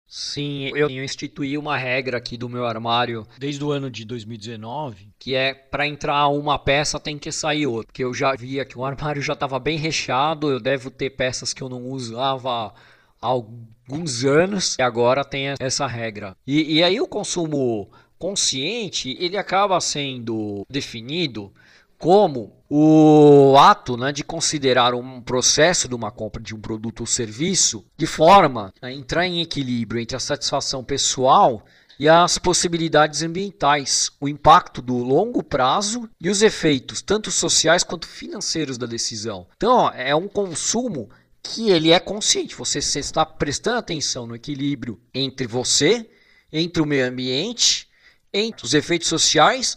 Sim, 0.05 0.73
eu 0.75 0.91
instituí 0.91 1.57
uma 1.57 1.77
regra 1.77 2.19
aqui 2.19 2.37
do 2.37 2.49
meu 2.49 2.67
armário 2.67 3.25
desde 3.39 3.63
o 3.63 3.71
ano 3.71 3.89
de 3.89 4.05
2019, 4.05 5.11
que 5.17 5.37
é 5.37 5.55
para 5.55 5.87
entrar 5.87 6.27
uma 6.27 6.59
peça 6.59 6.99
tem 6.99 7.17
que 7.17 7.31
sair 7.31 7.69
outra. 7.69 7.87
Porque 7.87 8.03
eu 8.03 8.13
já 8.13 8.35
via 8.35 8.65
que 8.65 8.77
o 8.77 8.85
armário 8.85 9.23
já 9.23 9.35
estava 9.35 9.61
bem 9.61 9.79
recheado, 9.79 10.51
eu 10.51 10.59
devo 10.59 10.91
ter 10.91 11.11
peças 11.11 11.55
que 11.55 11.63
eu 11.63 11.69
não 11.69 11.87
usava 11.87 12.75
alguns 13.23 14.25
anos 14.25 14.77
e 14.79 14.83
agora 14.83 15.25
tem 15.25 15.55
essa 15.59 15.87
regra. 15.87 16.37
E, 16.47 16.79
e 16.79 16.83
aí 16.83 17.01
o 17.01 17.07
consumo 17.07 17.91
consciente 18.19 19.17
ele 19.19 19.37
acaba 19.37 19.81
sendo 19.81 20.67
definido 20.69 21.53
como 21.99 22.53
o 22.69 23.57
ato 23.57 23.97
né, 23.97 24.11
de 24.11 24.25
considerar 24.25 24.93
um 24.93 25.21
processo 25.21 25.89
de 25.89 25.95
uma 25.95 26.11
compra 26.11 26.43
de 26.43 26.53
um 26.53 26.61
produto 26.61 27.01
ou 27.01 27.07
serviço 27.07 27.85
de 27.97 28.07
forma 28.07 28.75
a 28.83 28.91
entrar 28.91 29.25
em 29.25 29.41
equilíbrio 29.41 30.01
entre 30.01 30.17
a 30.17 30.21
satisfação 30.21 30.83
pessoal 30.83 31.65
e 32.01 32.09
as 32.09 32.39
possibilidades 32.39 33.23
ambientais, 33.23 34.11
o 34.21 34.29
impacto 34.29 34.83
do 34.83 34.97
longo 34.97 35.43
prazo 35.43 36.09
e 36.21 36.29
os 36.29 36.43
efeitos 36.43 37.01
tanto 37.03 37.31
sociais 37.31 37.85
quanto 37.85 38.09
financeiros 38.09 38.77
da 38.77 38.87
decisão. 38.87 39.47
Então, 39.57 39.89
é 39.91 40.13
um 40.13 40.27
consumo 40.27 41.09
que 41.43 41.71
ele 41.71 41.91
é 41.91 41.99
consciente. 41.99 42.55
Você, 42.55 42.81
você 42.81 43.01
está 43.01 43.27
prestando 43.27 43.79
atenção 43.79 44.27
no 44.27 44.37
equilíbrio 44.37 45.01
entre 45.13 45.47
você, 45.47 46.09
entre 46.53 46.83
o 46.83 46.87
meio 46.87 47.07
ambiente, 47.07 47.89
entre 48.33 48.65
os 48.65 48.75
efeitos 48.75 49.09
sociais 49.09 49.77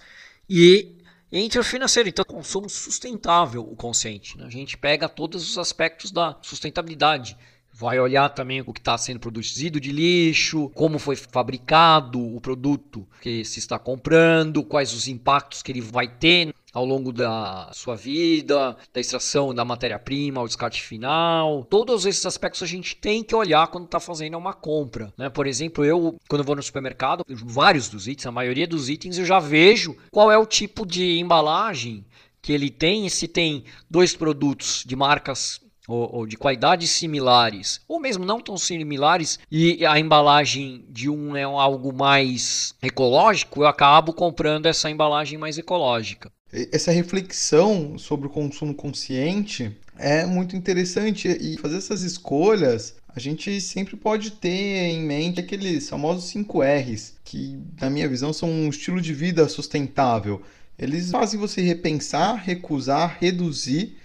e 0.50 0.96
entre 1.32 1.60
o 1.60 1.64
financeiro. 1.64 2.08
Então, 2.08 2.24
consumo 2.24 2.70
sustentável 2.70 3.62
o 3.62 3.76
consciente. 3.76 4.38
Né? 4.38 4.46
A 4.46 4.50
gente 4.50 4.78
pega 4.78 5.10
todos 5.10 5.50
os 5.50 5.58
aspectos 5.58 6.12
da 6.12 6.38
sustentabilidade. 6.42 7.36
Vai 7.78 8.00
olhar 8.00 8.30
também 8.30 8.62
o 8.62 8.72
que 8.72 8.80
está 8.80 8.98
sendo 8.98 9.20
produzido 9.20 9.82
de 9.82 9.92
lixo, 9.92 10.70
como 10.70 10.98
foi 10.98 11.18
fabricado 11.18 12.20
o 12.20 12.40
produto 12.40 13.06
que 13.22 13.44
se 13.44 13.60
está 13.60 13.78
comprando, 13.78 14.64
quais 14.64 14.94
os 14.94 15.10
impactos 15.10 15.62
que 15.62 15.74
ele 15.74 15.82
vai 15.82 16.08
ter 16.08 16.56
ao 16.72 16.86
longo 16.86 17.12
da 17.12 17.70
sua 17.74 17.98
vida, 17.98 18.78
da 18.94 19.02
extração 19.02 19.54
da 19.54 19.66
matéria-prima, 19.66 20.42
o 20.42 20.48
descarte 20.48 20.82
final. 20.82 21.66
Todos 21.66 22.06
esses 22.06 22.26
aspectos 22.26 22.64
a 22.64 22.66
gente 22.66 22.96
tem 22.96 23.22
que 23.22 23.36
olhar 23.36 23.68
quando 23.68 23.86
está 23.86 24.00
fazendo 24.00 24.38
uma 24.38 24.54
compra. 24.54 25.14
Né? 25.18 25.30
Por 25.30 25.46
exemplo, 25.46 25.84
eu, 25.84 26.18
quando 26.30 26.46
vou 26.46 26.56
no 26.56 26.64
supermercado, 26.64 27.26
vários 27.30 27.90
dos 27.90 28.08
itens, 28.08 28.26
a 28.26 28.32
maioria 28.32 28.68
dos 28.68 28.90
itens, 28.90 29.18
eu 29.18 29.26
já 29.26 29.40
vejo 29.40 29.98
qual 30.12 30.32
é 30.32 30.38
o 30.38 30.46
tipo 30.46 30.86
de 30.86 31.20
embalagem 31.20 32.06
que 32.42 32.54
ele 32.54 32.70
tem, 32.70 33.10
se 33.10 33.28
tem 33.28 33.66
dois 33.90 34.16
produtos 34.16 34.84
de 34.86 34.96
marcas 34.96 35.60
ou, 35.88 36.16
ou, 36.16 36.26
de 36.28 36.38
qualidades 36.38 36.90
similares, 36.90 37.82
ou 37.88 38.00
mesmo 38.00 38.26
não 38.26 38.40
tão 38.40 38.58
similares, 38.58 39.40
e 39.52 39.86
a 39.86 40.00
embalagem 40.00 40.86
de 40.90 41.10
um 41.10 41.36
é 41.36 41.44
algo 41.44 41.94
mais 41.94 42.74
ecológico, 42.82 43.62
eu 43.62 43.68
acabo 43.68 44.14
comprando 44.14 44.66
essa 44.66 44.90
embalagem 44.90 45.38
mais 45.38 45.58
ecológica 45.58 46.32
essa 46.72 46.90
reflexão 46.90 47.98
sobre 47.98 48.28
o 48.28 48.30
consumo 48.30 48.74
consciente 48.74 49.76
é 49.98 50.26
muito 50.26 50.56
interessante 50.56 51.28
e 51.28 51.58
fazer 51.58 51.78
essas 51.78 52.02
escolhas 52.02 52.96
a 53.16 53.20
gente 53.20 53.62
sempre 53.62 53.96
pode 53.96 54.32
ter 54.32 54.50
em 54.50 55.02
mente 55.02 55.40
aqueles 55.40 55.88
famosos 55.88 56.26
5 56.26 56.62
R's, 56.62 57.14
que 57.24 57.58
na 57.80 57.90
minha 57.90 58.10
visão 58.10 58.34
são 58.34 58.50
um 58.50 58.68
estilo 58.68 59.00
de 59.00 59.14
vida 59.14 59.48
sustentável. 59.48 60.42
Eles 60.78 61.12
fazem 61.12 61.40
você 61.40 61.62
repensar, 61.62 62.36
recusar, 62.36 63.18
reduzir, 63.18 63.96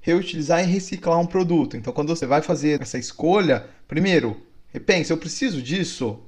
reutilizar 0.00 0.62
e 0.62 0.66
reciclar 0.66 1.18
um 1.18 1.26
produto. 1.26 1.76
Então, 1.76 1.92
quando 1.92 2.08
você 2.08 2.26
vai 2.26 2.42
fazer 2.42 2.80
essa 2.80 2.98
escolha, 2.98 3.66
primeiro, 3.86 4.40
repense, 4.72 5.10
eu 5.10 5.18
preciso 5.18 5.60
disso? 5.60 6.20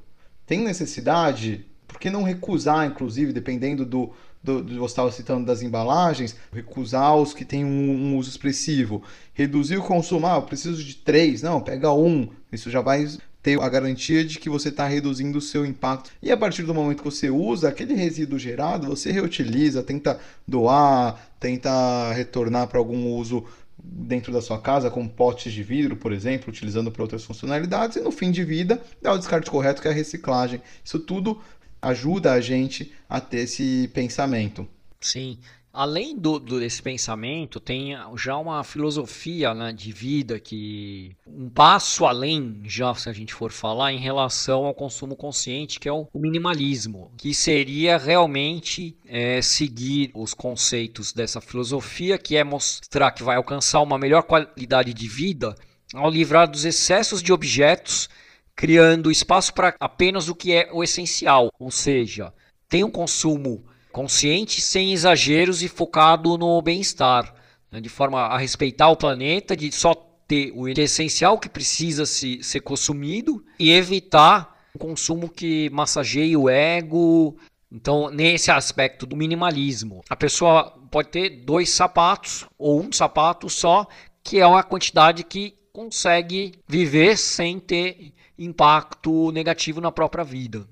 Tem 0.47 0.61
necessidade? 0.61 1.67
Por 1.87 1.99
que 1.99 2.11
não 2.11 2.23
recusar, 2.23 2.87
inclusive, 2.87 3.33
dependendo 3.33 3.85
do, 3.85 4.13
do, 4.43 4.63
do, 4.63 4.79
você 4.79 4.93
estava 4.93 5.13
citando 5.13 5.47
das 5.47 5.63
embalagens, 5.63 6.37
recusar 6.53 7.17
os 7.17 7.33
que 7.33 7.45
têm 7.45 7.65
um, 7.65 7.91
um, 7.91 8.17
uso 8.17 8.31
expressivo, 8.31 9.03
reduzir 9.33 9.77
o 9.77 9.83
consumo, 9.83 10.27
ah, 10.27 10.37
eu 10.37 10.43
preciso 10.43 10.83
de 10.83 10.97
três, 10.97 11.43
não, 11.43 11.61
pega 11.61 11.93
um, 11.93 12.29
isso 12.51 12.71
já 12.71 12.81
vai 12.81 13.07
ter 13.43 13.61
a 13.61 13.69
garantia 13.69 14.25
de 14.25 14.39
que 14.39 14.49
você 14.49 14.69
está 14.69 14.87
reduzindo 14.87 15.37
o 15.37 15.41
seu 15.41 15.67
impacto. 15.67 16.11
E 16.23 16.31
a 16.31 16.37
partir 16.37 16.63
do 16.63 16.73
momento 16.73 17.03
que 17.03 17.11
você 17.11 17.29
usa 17.29 17.69
aquele 17.69 17.95
resíduo 17.95 18.39
gerado, 18.39 18.87
você 18.87 19.11
reutiliza, 19.11 19.83
tenta 19.83 20.21
doar, 20.47 21.21
tenta 21.41 22.13
retornar 22.13 22.69
para 22.69 22.79
algum 22.79 23.09
uso 23.17 23.45
dentro 23.83 24.33
da 24.33 24.41
sua 24.41 24.61
casa, 24.61 24.91
com 24.91 25.09
potes 25.09 25.53
de 25.53 25.63
vidro, 25.63 25.97
por 25.97 26.13
exemplo, 26.13 26.51
utilizando 26.51 26.91
para 26.91 27.03
outras 27.03 27.25
funcionalidades, 27.25 27.97
e 27.97 28.01
no 28.01 28.13
fim 28.13 28.31
de 28.31 28.45
vida 28.45 28.81
dá 29.01 29.13
o 29.13 29.19
descarte 29.19 29.51
correto, 29.51 29.83
que 29.83 29.89
é 29.89 29.91
a 29.91 29.95
reciclagem. 29.95 30.63
Isso 30.85 31.01
tudo 31.01 31.41
ajuda 31.81 32.33
a 32.33 32.41
gente 32.41 32.93
a 33.09 33.21
ter 33.21 33.41
esse 33.41 33.91
pensamento. 33.93 34.67
Sim. 35.01 35.39
Além 35.73 36.15
do, 36.15 36.39
do, 36.39 36.61
desse 36.61 36.83
pensamento, 36.83 37.59
tem 37.59 37.97
já 38.15 38.37
uma 38.37 38.63
filosofia 38.63 39.55
né, 39.55 39.73
de 39.73 39.91
vida 39.91 40.39
que 40.39 41.17
um 41.27 41.49
passo 41.49 42.05
além, 42.05 42.61
já 42.65 42.95
se 42.95 43.09
a 43.09 43.13
gente 43.13 43.33
for 43.33 43.51
falar, 43.51 43.91
em 43.91 43.99
relação 43.99 44.67
ao 44.67 44.75
consumo 44.75 45.17
consciente, 45.17 45.81
que 45.81 45.89
é 45.89 45.93
o, 45.93 46.07
o 46.13 46.19
minimalismo, 46.19 47.11
que 47.17 47.33
seria 47.33 47.97
realmente 47.97 48.95
é, 49.07 49.41
seguir 49.41 50.11
os 50.15 50.35
conceitos 50.35 51.11
dessa 51.13 51.41
filosofia, 51.41 52.19
que 52.19 52.37
é 52.37 52.45
mostrar 52.45 53.11
que 53.13 53.23
vai 53.23 53.37
alcançar 53.37 53.81
uma 53.81 53.99
melhor 53.99 54.25
qualidade 54.25 54.93
de 54.93 55.09
vida 55.09 55.55
ao 55.95 56.11
livrar 56.11 56.51
dos 56.51 56.67
excessos 56.67 57.23
de 57.23 57.33
objetos 57.33 58.11
criando 58.55 59.11
espaço 59.11 59.55
para 59.55 59.75
apenas 59.81 60.29
o 60.29 60.35
que 60.35 60.53
é 60.53 60.69
o 60.71 60.85
essencial, 60.85 61.51
ou 61.59 61.71
seja, 61.71 62.33
tem 62.69 62.85
um 62.85 62.91
consumo 62.91 63.65
consciente, 63.93 64.61
sem 64.61 64.93
exageros 64.93 65.63
e 65.63 65.69
focado 65.69 66.37
no 66.37 66.61
bem-estar, 66.61 67.35
né, 67.71 67.81
de 67.81 67.89
forma 67.89 68.21
a 68.21 68.39
respeitar 68.39 68.89
o 68.89 68.97
planeta, 68.97 69.57
de 69.57 69.71
só 69.71 69.95
ter 70.27 70.53
o 70.55 70.67
essencial 70.69 71.39
que 71.39 71.49
precisa 71.49 72.07
se, 72.07 72.43
ser 72.43 72.61
consumido 72.61 73.45
e 73.59 73.71
evitar 73.71 74.59
o 74.75 74.79
consumo 74.79 75.29
que 75.29 75.69
massageie 75.71 76.37
o 76.37 76.49
ego. 76.49 77.37
Então, 77.71 78.11
nesse 78.11 78.51
aspecto 78.51 79.07
do 79.07 79.17
minimalismo, 79.17 80.03
a 80.09 80.17
pessoa 80.17 80.71
pode 80.91 81.09
ter 81.09 81.45
dois 81.45 81.71
sapatos 81.71 82.47
ou 82.59 82.83
um 82.83 82.93
sapato 82.93 83.49
só, 83.49 83.87
que 84.23 84.39
é 84.39 84.47
uma 84.47 84.63
quantidade 84.63 85.25
que 85.25 85.55
consegue 85.73 86.53
viver 86.69 87.17
sem 87.17 87.59
ter 87.59 88.13
impacto 88.39 89.33
negativo 89.33 89.81
na 89.81 89.91
própria 89.91 90.25
vida. 90.25 90.67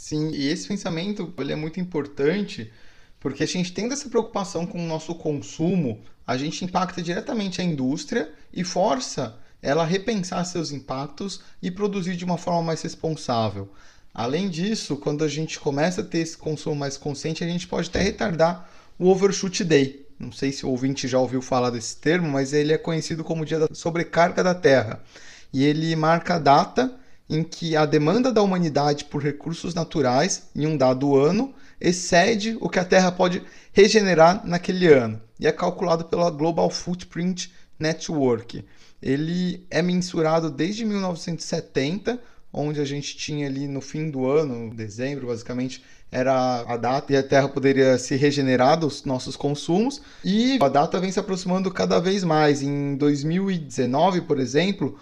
Sim, 0.00 0.30
e 0.30 0.46
esse 0.48 0.68
pensamento 0.68 1.34
ele 1.38 1.52
é 1.52 1.56
muito 1.56 1.80
importante 1.80 2.70
porque 3.18 3.42
a 3.42 3.46
gente 3.46 3.72
tendo 3.72 3.92
essa 3.92 4.08
preocupação 4.08 4.64
com 4.64 4.82
o 4.82 4.86
nosso 4.86 5.12
consumo, 5.16 6.00
a 6.24 6.36
gente 6.36 6.64
impacta 6.64 7.02
diretamente 7.02 7.60
a 7.60 7.64
indústria 7.64 8.32
e 8.52 8.62
força 8.62 9.36
ela 9.60 9.82
a 9.82 9.86
repensar 9.86 10.44
seus 10.44 10.70
impactos 10.70 11.40
e 11.60 11.68
produzir 11.68 12.14
de 12.14 12.24
uma 12.24 12.38
forma 12.38 12.62
mais 12.62 12.80
responsável. 12.80 13.68
Além 14.14 14.48
disso, 14.48 14.96
quando 14.96 15.24
a 15.24 15.28
gente 15.28 15.58
começa 15.58 16.00
a 16.00 16.04
ter 16.04 16.18
esse 16.18 16.38
consumo 16.38 16.76
mais 16.76 16.96
consciente, 16.96 17.42
a 17.42 17.48
gente 17.48 17.66
pode 17.66 17.88
até 17.88 18.00
retardar 18.00 18.70
o 19.00 19.08
overshoot 19.08 19.64
day. 19.64 20.06
Não 20.16 20.30
sei 20.30 20.52
se 20.52 20.64
o 20.64 20.70
ouvinte 20.70 21.08
já 21.08 21.18
ouviu 21.18 21.42
falar 21.42 21.70
desse 21.70 21.96
termo, 21.96 22.28
mas 22.28 22.52
ele 22.52 22.72
é 22.72 22.78
conhecido 22.78 23.24
como 23.24 23.44
dia 23.44 23.58
da 23.58 23.68
sobrecarga 23.74 24.44
da 24.44 24.54
Terra. 24.54 25.02
E 25.52 25.64
ele 25.64 25.94
marca 25.96 26.36
a 26.36 26.38
data 26.38 26.98
em 27.28 27.42
que 27.42 27.76
a 27.76 27.84
demanda 27.84 28.32
da 28.32 28.42
humanidade 28.42 29.04
por 29.04 29.22
recursos 29.22 29.74
naturais 29.74 30.48
em 30.56 30.66
um 30.66 30.76
dado 30.76 31.16
ano 31.16 31.54
excede 31.80 32.56
o 32.60 32.68
que 32.68 32.78
a 32.78 32.84
Terra 32.84 33.12
pode 33.12 33.42
regenerar 33.72 34.46
naquele 34.46 34.86
ano. 34.86 35.20
E 35.38 35.46
é 35.46 35.52
calculado 35.52 36.06
pela 36.06 36.30
Global 36.30 36.68
Footprint 36.70 37.50
Network. 37.78 38.64
Ele 39.00 39.64
é 39.70 39.80
mensurado 39.80 40.50
desde 40.50 40.84
1970, 40.84 42.20
onde 42.52 42.80
a 42.80 42.84
gente 42.84 43.16
tinha 43.16 43.46
ali 43.46 43.68
no 43.68 43.80
fim 43.80 44.10
do 44.10 44.26
ano, 44.26 44.74
dezembro, 44.74 45.28
basicamente, 45.28 45.82
era 46.10 46.62
a 46.66 46.76
data 46.76 47.12
e 47.12 47.16
a 47.16 47.22
Terra 47.22 47.48
poderia 47.48 47.98
se 47.98 48.16
regenerar 48.16 48.80
dos 48.80 49.04
nossos 49.04 49.36
consumos. 49.36 50.00
E 50.24 50.58
a 50.60 50.68
data 50.68 50.98
vem 50.98 51.12
se 51.12 51.20
aproximando 51.20 51.70
cada 51.70 52.00
vez 52.00 52.24
mais. 52.24 52.62
Em 52.62 52.96
2019, 52.96 54.22
por 54.22 54.40
exemplo, 54.40 54.98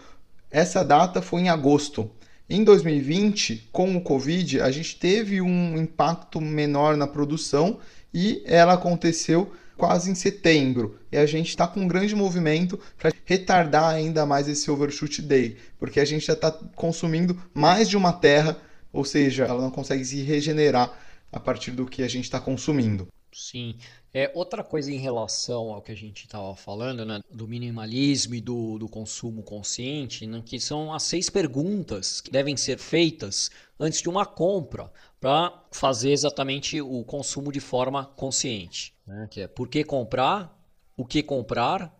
essa 0.56 0.82
data 0.82 1.20
foi 1.20 1.42
em 1.42 1.48
agosto. 1.50 2.10
Em 2.48 2.64
2020, 2.64 3.68
com 3.70 3.94
o 3.94 4.00
Covid, 4.00 4.62
a 4.62 4.70
gente 4.70 4.96
teve 4.96 5.42
um 5.42 5.76
impacto 5.76 6.40
menor 6.40 6.96
na 6.96 7.06
produção 7.06 7.78
e 8.12 8.42
ela 8.46 8.72
aconteceu 8.72 9.52
quase 9.76 10.10
em 10.10 10.14
setembro. 10.14 10.98
E 11.12 11.18
a 11.18 11.26
gente 11.26 11.50
está 11.50 11.66
com 11.66 11.80
um 11.80 11.86
grande 11.86 12.16
movimento 12.16 12.80
para 12.96 13.12
retardar 13.26 13.92
ainda 13.92 14.24
mais 14.24 14.48
esse 14.48 14.70
overshoot 14.70 15.20
day, 15.20 15.58
porque 15.78 16.00
a 16.00 16.06
gente 16.06 16.24
já 16.24 16.32
está 16.32 16.50
consumindo 16.50 17.38
mais 17.52 17.86
de 17.86 17.98
uma 17.98 18.14
terra, 18.14 18.56
ou 18.90 19.04
seja, 19.04 19.44
ela 19.44 19.60
não 19.60 19.70
consegue 19.70 20.06
se 20.06 20.22
regenerar 20.22 20.90
a 21.30 21.38
partir 21.38 21.72
do 21.72 21.84
que 21.84 22.02
a 22.02 22.08
gente 22.08 22.24
está 22.24 22.40
consumindo. 22.40 23.06
Sim. 23.30 23.76
É, 24.18 24.32
outra 24.34 24.64
coisa 24.64 24.90
em 24.90 24.96
relação 24.96 25.74
ao 25.74 25.82
que 25.82 25.92
a 25.92 25.94
gente 25.94 26.24
estava 26.24 26.56
falando, 26.56 27.04
né, 27.04 27.20
do 27.30 27.46
minimalismo 27.46 28.34
e 28.34 28.40
do, 28.40 28.78
do 28.78 28.88
consumo 28.88 29.42
consciente, 29.42 30.26
né, 30.26 30.42
que 30.42 30.58
são 30.58 30.90
as 30.94 31.02
seis 31.02 31.28
perguntas 31.28 32.22
que 32.22 32.30
devem 32.30 32.56
ser 32.56 32.78
feitas 32.78 33.50
antes 33.78 34.00
de 34.00 34.08
uma 34.08 34.24
compra 34.24 34.90
para 35.20 35.62
fazer 35.70 36.12
exatamente 36.12 36.80
o 36.80 37.04
consumo 37.04 37.52
de 37.52 37.60
forma 37.60 38.06
consciente. 38.06 38.94
Né, 39.06 39.28
que 39.30 39.42
é 39.42 39.46
por 39.46 39.68
que 39.68 39.84
comprar, 39.84 40.66
o 40.96 41.04
que 41.04 41.22
comprar, 41.22 41.94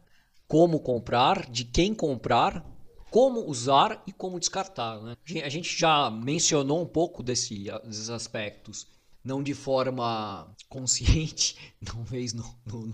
como 0.48 0.80
comprar, 0.80 1.50
de 1.50 1.66
quem 1.66 1.94
comprar, 1.94 2.64
como 3.10 3.40
usar 3.40 4.02
e 4.06 4.12
como 4.12 4.40
descartar. 4.40 5.02
Né? 5.02 5.16
A 5.44 5.50
gente 5.50 5.78
já 5.78 6.10
mencionou 6.10 6.80
um 6.80 6.86
pouco 6.86 7.22
desse, 7.22 7.64
desses 7.84 8.08
aspectos 8.08 8.86
não 9.26 9.42
de 9.42 9.52
forma 9.54 10.48
consciente, 10.68 11.56
talvez 11.84 12.32
no, 12.32 12.44
no, 12.64 12.86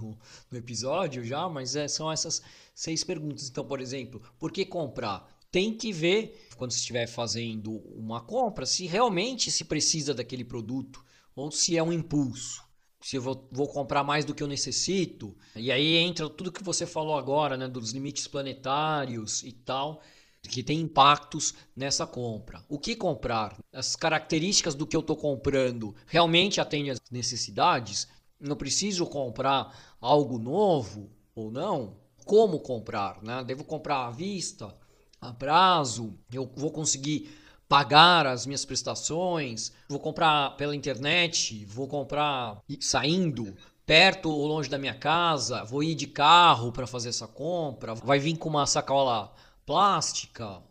no, 0.51 0.59
episódio 0.59 1.23
já, 1.23 1.47
mas 1.47 1.77
é, 1.77 1.87
são 1.87 2.11
essas 2.11 2.43
seis 2.75 3.05
perguntas. 3.05 3.51
Então, 3.51 3.65
por 3.65 3.81
exemplo, 3.81 4.23
por 4.39 4.51
que 4.51 4.65
comprar? 4.65 5.29
Tem 5.51 5.77
que 5.77 5.93
ver, 5.93 6.49
quando 6.57 6.71
você 6.71 6.79
estiver 6.79 7.07
fazendo 7.07 7.73
uma 7.95 8.23
compra, 8.23 8.65
se 8.65 8.87
realmente 8.87 9.51
se 9.51 9.65
precisa 9.67 10.15
daquele 10.15 10.43
produto 10.43 11.05
ou 11.37 11.51
se 11.51 11.77
é 11.77 11.83
um 11.83 11.93
impulso. 11.93 12.65
Se 13.03 13.17
eu 13.17 13.23
vou, 13.23 13.47
vou 13.53 13.69
comprar 13.69 14.03
mais 14.03 14.25
do 14.25 14.35
que 14.35 14.43
eu 14.43 14.47
necessito. 14.47 15.37
E 15.55 15.71
aí 15.71 15.97
entra 15.97 16.31
tudo 16.31 16.53
que 16.53 16.63
você 16.63 16.87
falou 16.87 17.19
agora, 17.19 17.59
né, 17.59 17.69
dos 17.69 17.91
limites 17.91 18.27
planetários 18.27 19.43
e 19.43 19.53
tal 19.53 20.01
que 20.49 20.63
tem 20.63 20.81
impactos 20.81 21.55
nessa 21.75 22.07
compra. 22.07 22.65
O 22.69 22.79
que 22.79 22.97
comprar? 22.97 23.57
As 23.73 23.95
características 23.95 24.75
do 24.75 24.87
que 24.87 24.97
eu 24.97 25.01
estou 25.01 25.17
comprando 25.17 25.95
realmente 26.07 26.61
atendem 26.61 26.91
às 26.91 27.01
necessidades? 27.11 28.09
Não 28.41 28.57
preciso 28.57 29.07
comprar 29.07 29.97
algo 30.01 30.39
novo 30.39 31.11
ou 31.35 31.51
não? 31.51 31.97
Como 32.25 32.59
comprar? 32.59 33.23
Né? 33.23 33.43
Devo 33.45 33.65
comprar 33.65 34.07
à 34.07 34.11
vista, 34.11 34.75
a 35.21 35.33
prazo? 35.33 36.19
Eu 36.33 36.51
vou 36.57 36.71
conseguir 36.71 37.31
pagar 37.69 38.27
as 38.27 38.45
minhas 38.45 38.65
prestações? 38.65 39.73
Vou 39.89 40.01
comprar 40.01 40.57
pela 40.57 40.75
internet? 40.75 41.65
Vou 41.67 41.87
comprar 41.87 42.61
saindo? 42.81 43.55
perto 43.85 44.31
ou 44.31 44.47
longe 44.47 44.71
da 44.71 44.79
minha 44.79 44.95
casa, 44.95 45.65
vou 45.65 45.83
ir 45.83 45.95
de 45.95 46.07
carro 46.07 46.71
para 46.71 46.87
fazer 46.87 47.09
essa 47.09 47.27
compra, 47.27 47.95
vai 47.95 48.19
vir 48.19 48.37
com 48.37 48.49
uma 48.49 48.65
sacola 48.65 49.33
plástica, 49.65 50.63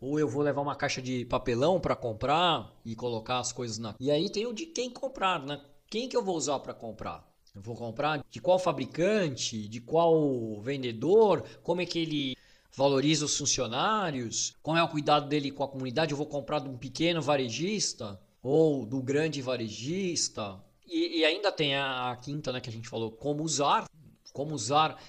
ou 0.00 0.18
eu 0.18 0.28
vou 0.28 0.42
levar 0.42 0.60
uma 0.60 0.76
caixa 0.76 1.02
de 1.02 1.24
papelão 1.24 1.80
para 1.80 1.96
comprar 1.96 2.72
e 2.84 2.94
colocar 2.94 3.38
as 3.38 3.52
coisas 3.52 3.78
na. 3.78 3.94
E 3.98 4.10
aí 4.10 4.30
tem 4.30 4.46
o 4.46 4.52
de 4.52 4.66
quem 4.66 4.90
comprar, 4.90 5.44
né? 5.44 5.60
Quem 5.90 6.08
que 6.08 6.16
eu 6.16 6.22
vou 6.22 6.36
usar 6.36 6.58
para 6.60 6.74
comprar? 6.74 7.26
Eu 7.54 7.62
vou 7.62 7.74
comprar 7.74 8.24
de 8.30 8.40
qual 8.40 8.58
fabricante, 8.58 9.68
de 9.68 9.80
qual 9.80 10.60
vendedor, 10.60 11.44
como 11.62 11.80
é 11.80 11.86
que 11.86 11.98
ele 11.98 12.36
valoriza 12.76 13.24
os 13.24 13.36
funcionários, 13.36 14.54
qual 14.62 14.76
é 14.76 14.82
o 14.82 14.88
cuidado 14.88 15.28
dele 15.28 15.50
com 15.50 15.64
a 15.64 15.68
comunidade. 15.68 16.12
Eu 16.12 16.16
vou 16.16 16.26
comprar 16.26 16.60
de 16.60 16.68
um 16.68 16.76
pequeno 16.76 17.20
varejista 17.20 18.20
ou 18.42 18.86
do 18.86 19.02
grande 19.02 19.42
varejista. 19.42 20.62
E, 20.86 21.18
e 21.18 21.24
ainda 21.24 21.50
tem 21.50 21.74
a, 21.74 22.12
a 22.12 22.16
quinta, 22.16 22.52
né, 22.52 22.60
que 22.60 22.70
a 22.70 22.72
gente 22.72 22.88
falou, 22.88 23.10
como 23.10 23.42
usar. 23.42 23.86
Como 24.32 24.54
usar 24.54 25.02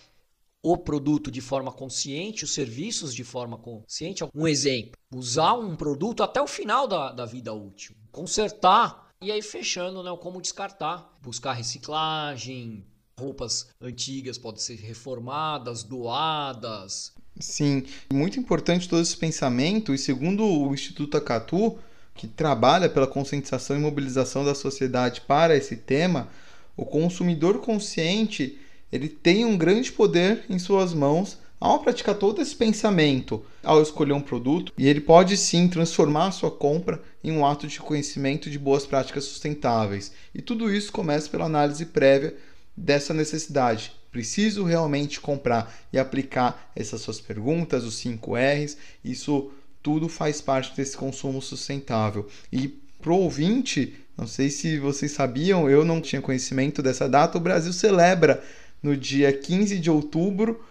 o 0.62 0.78
produto 0.78 1.32
de 1.32 1.42
forma 1.42 1.72
consciente, 1.72 2.44
os 2.44 2.54
serviços 2.54 3.14
de 3.14 3.24
forma 3.24 3.58
consciente. 3.58 4.24
Um 4.36 4.48
exemplo, 4.48 4.92
usar 5.14 5.54
um 5.54 5.76
produto 5.76 6.22
até 6.22 6.42
o 6.42 6.48
final 6.48 6.88
da, 6.88 7.12
da 7.12 7.26
vida 7.26 7.54
útil, 7.54 7.96
consertar 8.12 9.10
e 9.22 9.32
aí 9.32 9.42
fechando, 9.42 10.04
né, 10.04 10.16
como 10.22 10.42
descartar, 10.42 11.18
buscar 11.22 11.54
reciclagem, 11.54 12.86
roupas 13.20 13.68
antigas 13.82 14.38
podem 14.38 14.62
ser 14.62 14.76
reformadas, 14.76 15.84
doadas. 15.84 17.14
Sim, 17.40 17.86
muito 18.12 18.40
importante 18.40 18.88
todo 18.88 19.02
esse 19.02 19.16
pensamento 19.16 19.94
e 19.94 19.98
segundo 19.98 20.44
o 20.44 20.74
Instituto 20.74 21.18
Acatu, 21.18 21.78
que 22.16 22.28
trabalha 22.28 22.90
pela 22.90 23.08
conscientização 23.08 23.78
e 23.78 23.80
mobilização 23.80 24.44
da 24.44 24.54
sociedade 24.54 25.22
para 25.22 25.56
esse 25.56 25.78
tema, 25.78 26.30
o 26.76 26.86
consumidor 26.86 27.60
consciente 27.60 28.60
ele 28.92 29.10
tem 29.10 29.46
um 29.46 29.58
grande 29.58 29.92
poder 29.92 30.46
em 30.50 30.60
suas 30.60 30.94
mãos 30.94 31.38
ao 31.60 31.80
praticar 31.80 32.16
todo 32.16 32.42
esse 32.42 32.56
pensamento, 32.56 33.44
ao 33.62 33.82
escolher 33.82 34.14
um 34.14 34.22
produto, 34.22 34.72
e 34.78 34.88
ele 34.88 35.02
pode 35.02 35.36
sim 35.36 35.68
transformar 35.68 36.28
a 36.28 36.32
sua 36.32 36.50
compra 36.50 37.02
em 37.24 37.32
um 37.32 37.46
ato 37.46 37.68
de 37.68 37.80
conhecimento 37.80 38.50
de 38.50 38.58
boas 38.58 38.86
práticas 38.86 39.26
sustentáveis. 39.26 40.14
E 40.34 40.42
tudo 40.42 40.74
isso 40.74 40.92
começa 40.92 41.30
pela 41.30 41.46
análise 41.46 41.86
prévia 41.86 42.36
dessa 42.76 43.14
necessidade. 43.14 43.92
Preciso 44.10 44.64
realmente 44.64 45.20
comprar 45.20 45.76
e 45.92 46.00
aplicar 46.00 46.72
essas 46.76 47.02
suas 47.02 47.20
perguntas, 47.20 47.84
os 47.84 47.96
5 47.96 48.36
R's, 48.36 48.78
isso 49.04 49.52
tudo 49.84 50.08
faz 50.08 50.42
parte 50.42 50.76
desse 50.76 50.96
consumo 50.96 51.42
sustentável. 51.42 52.28
E 52.52 52.70
pro 53.02 53.16
ouvinte, 53.16 53.94
não 54.18 54.26
sei 54.26 54.50
se 54.50 54.80
vocês 54.80 55.12
sabiam, 55.12 55.70
eu 55.70 55.86
não 55.86 56.02
tinha 56.02 56.22
conhecimento 56.22 56.82
dessa 56.82 57.08
data, 57.08 57.38
o 57.38 57.42
Brasil 57.42 57.72
celebra 57.72 58.44
no 58.82 58.96
dia 58.96 59.32
15 59.32 59.80
de 59.80 59.90
outubro, 59.90 60.64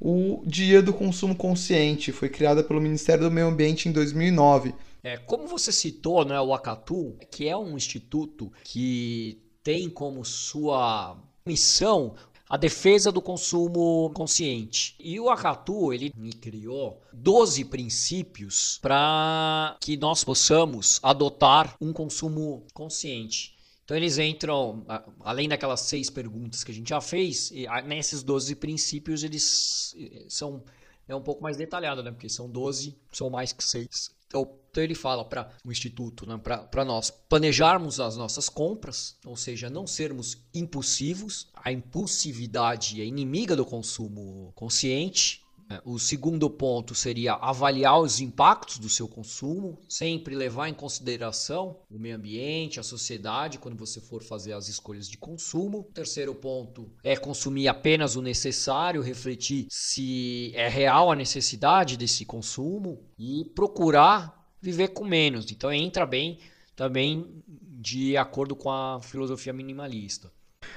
o 0.00 0.42
Dia 0.44 0.82
do 0.82 0.92
Consumo 0.92 1.34
Consciente. 1.34 2.12
Foi 2.12 2.28
criada 2.28 2.62
pelo 2.62 2.80
Ministério 2.80 3.24
do 3.24 3.30
Meio 3.30 3.48
Ambiente 3.48 3.88
em 3.88 3.92
2009. 3.92 4.74
É, 5.02 5.16
como 5.18 5.46
você 5.46 5.70
citou, 5.70 6.24
né, 6.24 6.40
o 6.40 6.54
Acatu, 6.54 7.16
que 7.30 7.48
é 7.48 7.56
um 7.56 7.76
instituto 7.76 8.50
que 8.64 9.38
tem 9.62 9.88
como 9.88 10.24
sua 10.24 11.16
missão 11.46 12.14
a 12.48 12.56
defesa 12.56 13.10
do 13.10 13.22
consumo 13.22 14.10
consciente. 14.14 14.94
E 15.00 15.18
o 15.18 15.30
Acatu, 15.30 15.92
ele 15.92 16.10
criou 16.40 17.02
12 17.12 17.64
princípios 17.64 18.78
para 18.80 19.76
que 19.80 19.96
nós 19.96 20.22
possamos 20.22 21.00
adotar 21.02 21.74
um 21.80 21.92
consumo 21.92 22.64
consciente. 22.72 23.53
Então 23.84 23.96
eles 23.96 24.18
entram, 24.18 24.84
além 25.20 25.48
daquelas 25.48 25.80
seis 25.80 26.08
perguntas 26.08 26.64
que 26.64 26.70
a 26.70 26.74
gente 26.74 26.88
já 26.88 27.00
fez, 27.00 27.52
nesses 27.84 28.22
12 28.22 28.56
princípios 28.56 29.22
eles 29.22 29.94
são 30.28 30.64
é 31.06 31.14
um 31.14 31.20
pouco 31.20 31.42
mais 31.42 31.56
detalhado, 31.56 32.02
né? 32.02 32.10
Porque 32.10 32.28
são 32.28 32.48
12, 32.48 32.96
são 33.12 33.28
mais 33.28 33.52
que 33.52 33.62
seis. 33.62 34.10
Então, 34.26 34.50
então 34.70 34.82
ele 34.82 34.94
fala 34.94 35.24
para 35.24 35.48
o 35.64 35.70
Instituto, 35.70 36.26
né? 36.26 36.36
para 36.38 36.84
nós 36.84 37.08
planejarmos 37.08 38.00
as 38.00 38.16
nossas 38.16 38.48
compras, 38.48 39.16
ou 39.24 39.36
seja, 39.36 39.70
não 39.70 39.86
sermos 39.86 40.36
impulsivos. 40.52 41.48
A 41.54 41.70
impulsividade 41.70 43.00
é 43.00 43.04
inimiga 43.04 43.54
do 43.54 43.64
consumo 43.64 44.50
consciente. 44.56 45.43
É, 45.74 45.80
o 45.84 45.98
segundo 45.98 46.48
ponto 46.48 46.94
seria 46.94 47.34
avaliar 47.34 47.98
os 48.00 48.20
impactos 48.20 48.78
do 48.78 48.88
seu 48.88 49.08
consumo, 49.08 49.78
sempre 49.88 50.34
levar 50.34 50.68
em 50.68 50.74
consideração 50.74 51.78
o 51.90 51.98
meio 51.98 52.16
ambiente, 52.16 52.78
a 52.78 52.82
sociedade, 52.82 53.58
quando 53.58 53.76
você 53.76 54.00
for 54.00 54.22
fazer 54.22 54.52
as 54.52 54.68
escolhas 54.68 55.08
de 55.08 55.18
consumo. 55.18 55.80
O 55.80 55.92
terceiro 55.92 56.34
ponto 56.34 56.90
é 57.02 57.16
consumir 57.16 57.66
apenas 57.66 58.14
o 58.14 58.22
necessário, 58.22 59.02
refletir 59.02 59.66
se 59.70 60.52
é 60.54 60.68
real 60.68 61.10
a 61.10 61.16
necessidade 61.16 61.96
desse 61.96 62.24
consumo 62.24 63.02
e 63.18 63.44
procurar 63.54 64.48
viver 64.60 64.88
com 64.88 65.04
menos. 65.04 65.50
Então 65.50 65.72
entra 65.72 66.06
bem 66.06 66.38
também 66.76 67.42
de 67.48 68.16
acordo 68.16 68.54
com 68.54 68.70
a 68.70 69.00
filosofia 69.02 69.52
minimalista. 69.52 70.30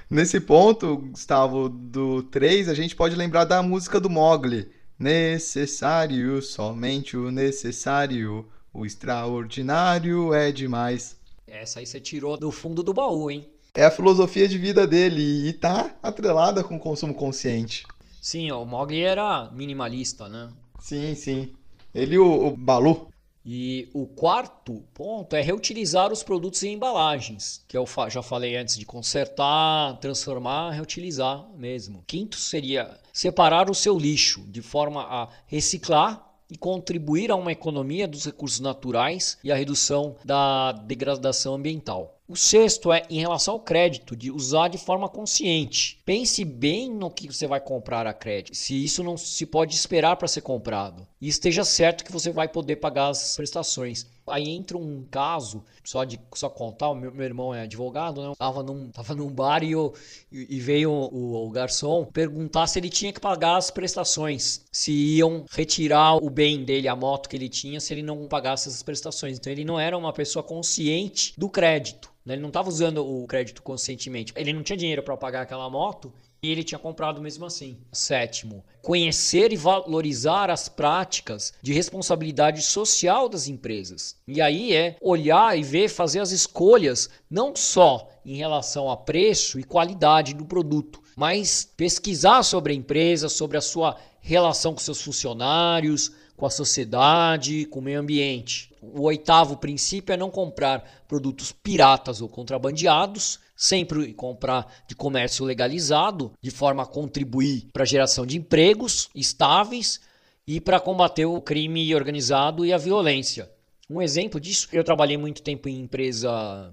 Nesse 0.09 0.39
ponto, 0.39 0.97
Gustavo, 0.97 1.69
do 1.69 2.23
3, 2.23 2.69
a 2.69 2.73
gente 2.73 2.95
pode 2.95 3.15
lembrar 3.15 3.45
da 3.45 3.61
música 3.61 3.99
do 3.99 4.09
Mogli. 4.09 4.69
Necessário, 4.99 6.41
somente 6.41 7.15
o 7.15 7.29
necessário, 7.29 8.47
o 8.73 8.83
extraordinário 8.83 10.33
é 10.33 10.51
demais. 10.51 11.15
Essa 11.45 11.79
aí 11.79 11.85
você 11.85 11.99
tirou 11.99 12.35
do 12.35 12.51
fundo 12.51 12.81
do 12.81 12.93
baú, 12.93 13.29
hein? 13.29 13.47
É 13.75 13.85
a 13.85 13.91
filosofia 13.91 14.47
de 14.47 14.57
vida 14.57 14.87
dele 14.87 15.47
e 15.47 15.53
tá 15.53 15.95
atrelada 16.01 16.63
com 16.63 16.77
o 16.77 16.79
consumo 16.79 17.13
consciente. 17.13 17.85
Sim, 18.19 18.51
o 18.51 18.65
Mogli 18.65 19.01
era 19.01 19.51
minimalista, 19.51 20.27
né? 20.27 20.49
Sim, 20.79 21.13
sim. 21.13 21.53
Ele 21.93 22.17
o, 22.17 22.47
o 22.47 22.57
Balu. 22.57 23.07
E 23.49 23.87
o 23.93 24.05
quarto 24.05 24.83
ponto 24.93 25.33
é 25.33 25.41
reutilizar 25.41 26.11
os 26.11 26.21
produtos 26.21 26.61
em 26.63 26.73
embalagens, 26.73 27.63
que 27.65 27.77
eu 27.77 27.87
já 28.09 28.21
falei 28.21 28.57
antes 28.57 28.77
de 28.77 28.85
consertar, 28.85 29.97
transformar, 30.01 30.71
reutilizar 30.71 31.47
mesmo. 31.55 32.03
Quinto 32.05 32.35
seria 32.35 32.99
separar 33.13 33.69
o 33.69 33.73
seu 33.73 33.97
lixo 33.97 34.41
de 34.49 34.61
forma 34.61 35.01
a 35.03 35.29
reciclar 35.45 36.27
e 36.51 36.57
contribuir 36.57 37.31
a 37.31 37.37
uma 37.37 37.53
economia 37.53 38.05
dos 38.05 38.25
recursos 38.25 38.59
naturais 38.59 39.37
e 39.41 39.49
a 39.49 39.55
redução 39.55 40.17
da 40.25 40.73
degradação 40.73 41.55
ambiental. 41.55 42.17
O 42.27 42.35
sexto 42.35 42.91
é 42.91 43.03
em 43.09 43.21
relação 43.21 43.53
ao 43.53 43.59
crédito, 43.61 44.13
de 44.13 44.29
usar 44.29 44.67
de 44.67 44.77
forma 44.77 45.07
consciente. 45.07 46.01
Pense 46.03 46.43
bem 46.43 46.91
no 46.91 47.09
que 47.09 47.27
você 47.27 47.47
vai 47.47 47.61
comprar 47.61 48.05
a 48.05 48.13
crédito, 48.13 48.53
se 48.53 48.83
isso 48.83 49.01
não 49.01 49.15
se 49.15 49.45
pode 49.45 49.73
esperar 49.73 50.17
para 50.17 50.27
ser 50.27 50.41
comprado. 50.41 51.07
E 51.19 51.27
esteja 51.27 51.63
certo 51.63 52.03
que 52.03 52.11
você 52.11 52.31
vai 52.31 52.47
poder 52.47 52.75
pagar 52.75 53.09
as 53.09 53.35
prestações. 53.35 54.05
Aí 54.27 54.49
entra 54.49 54.77
um 54.77 55.03
caso, 55.09 55.63
só 55.83 56.03
de 56.03 56.19
só 56.35 56.49
contar, 56.49 56.93
meu, 56.93 57.11
meu 57.13 57.25
irmão 57.25 57.55
é 57.55 57.61
advogado, 57.61 58.21
né? 58.21 58.33
Tava 58.37 58.61
num, 58.61 58.91
tava 58.91 59.15
num 59.15 59.29
bar 59.29 59.63
e, 59.63 59.71
eu, 59.71 59.93
e 60.31 60.59
veio 60.59 60.91
o, 60.91 61.47
o, 61.47 61.49
garçom 61.49 62.05
perguntar 62.05 62.67
se 62.67 62.77
ele 62.77 62.89
tinha 62.89 63.13
que 63.13 63.21
pagar 63.21 63.55
as 63.55 63.71
prestações, 63.71 64.65
se 64.71 64.91
iam 64.91 65.45
retirar 65.49 66.17
o 66.17 66.29
bem 66.29 66.63
dele, 66.63 66.89
a 66.89 66.95
moto 66.95 67.29
que 67.29 67.37
ele 67.37 67.49
tinha, 67.49 67.79
se 67.79 67.93
ele 67.93 68.03
não 68.03 68.27
pagasse 68.27 68.67
essas 68.67 68.83
prestações. 68.83 69.37
Então 69.37 69.51
ele 69.51 69.63
não 69.63 69.79
era 69.79 69.97
uma 69.97 70.11
pessoa 70.11 70.43
consciente 70.43 71.33
do 71.37 71.49
crédito. 71.49 72.11
Né? 72.25 72.33
Ele 72.33 72.41
não 72.41 72.49
estava 72.49 72.67
usando 72.67 72.97
o 72.97 73.25
crédito 73.25 73.63
conscientemente. 73.63 74.33
Ele 74.35 74.51
não 74.51 74.61
tinha 74.61 74.75
dinheiro 74.75 75.01
para 75.01 75.15
pagar 75.15 75.43
aquela 75.43 75.69
moto 75.69 76.13
e 76.47 76.51
ele 76.51 76.63
tinha 76.63 76.79
comprado 76.79 77.21
mesmo 77.21 77.45
assim. 77.45 77.77
Sétimo, 77.91 78.63
conhecer 78.81 79.51
e 79.51 79.57
valorizar 79.57 80.49
as 80.49 80.69
práticas 80.69 81.53
de 81.61 81.73
responsabilidade 81.73 82.61
social 82.61 83.27
das 83.27 83.49
empresas. 83.49 84.15
E 84.25 84.39
aí 84.39 84.73
é 84.73 84.95
olhar 85.01 85.59
e 85.59 85.61
ver, 85.61 85.89
fazer 85.89 86.21
as 86.21 86.31
escolhas 86.31 87.09
não 87.29 87.53
só 87.53 88.09
em 88.25 88.37
relação 88.37 88.89
a 88.89 88.95
preço 88.95 89.59
e 89.59 89.63
qualidade 89.63 90.33
do 90.33 90.45
produto, 90.45 91.01
mas 91.17 91.69
pesquisar 91.75 92.43
sobre 92.43 92.71
a 92.71 92.75
empresa, 92.75 93.27
sobre 93.27 93.57
a 93.57 93.61
sua 93.61 93.97
relação 94.21 94.73
com 94.73 94.79
seus 94.79 95.01
funcionários, 95.01 96.13
com 96.37 96.45
a 96.45 96.51
sociedade, 96.51 97.65
com 97.65 97.79
o 97.79 97.81
meio 97.81 97.99
ambiente. 97.99 98.71
O 98.79 99.01
oitavo 99.01 99.57
princípio 99.57 100.13
é 100.13 100.17
não 100.17 100.29
comprar 100.29 101.03
produtos 101.07 101.51
piratas 101.51 102.21
ou 102.21 102.29
contrabandeados, 102.29 103.39
sempre 103.55 104.13
comprar 104.13 104.71
de 104.87 104.95
comércio 104.95 105.43
legalizado, 105.43 106.31
de 106.39 106.51
forma 106.51 106.83
a 106.83 106.85
contribuir 106.85 107.67
para 107.73 107.81
a 107.81 107.87
geração 107.87 108.23
de 108.23 108.37
empregos 108.37 109.09
estáveis 109.15 109.99
e 110.45 110.61
para 110.61 110.79
combater 110.79 111.25
o 111.25 111.41
crime 111.41 111.93
organizado 111.95 112.63
e 112.63 112.71
a 112.71 112.77
violência. 112.77 113.51
Um 113.89 113.99
exemplo 113.99 114.39
disso, 114.39 114.69
eu 114.71 114.83
trabalhei 114.83 115.17
muito 115.17 115.41
tempo 115.41 115.67
em 115.67 115.79
empresa 115.79 116.71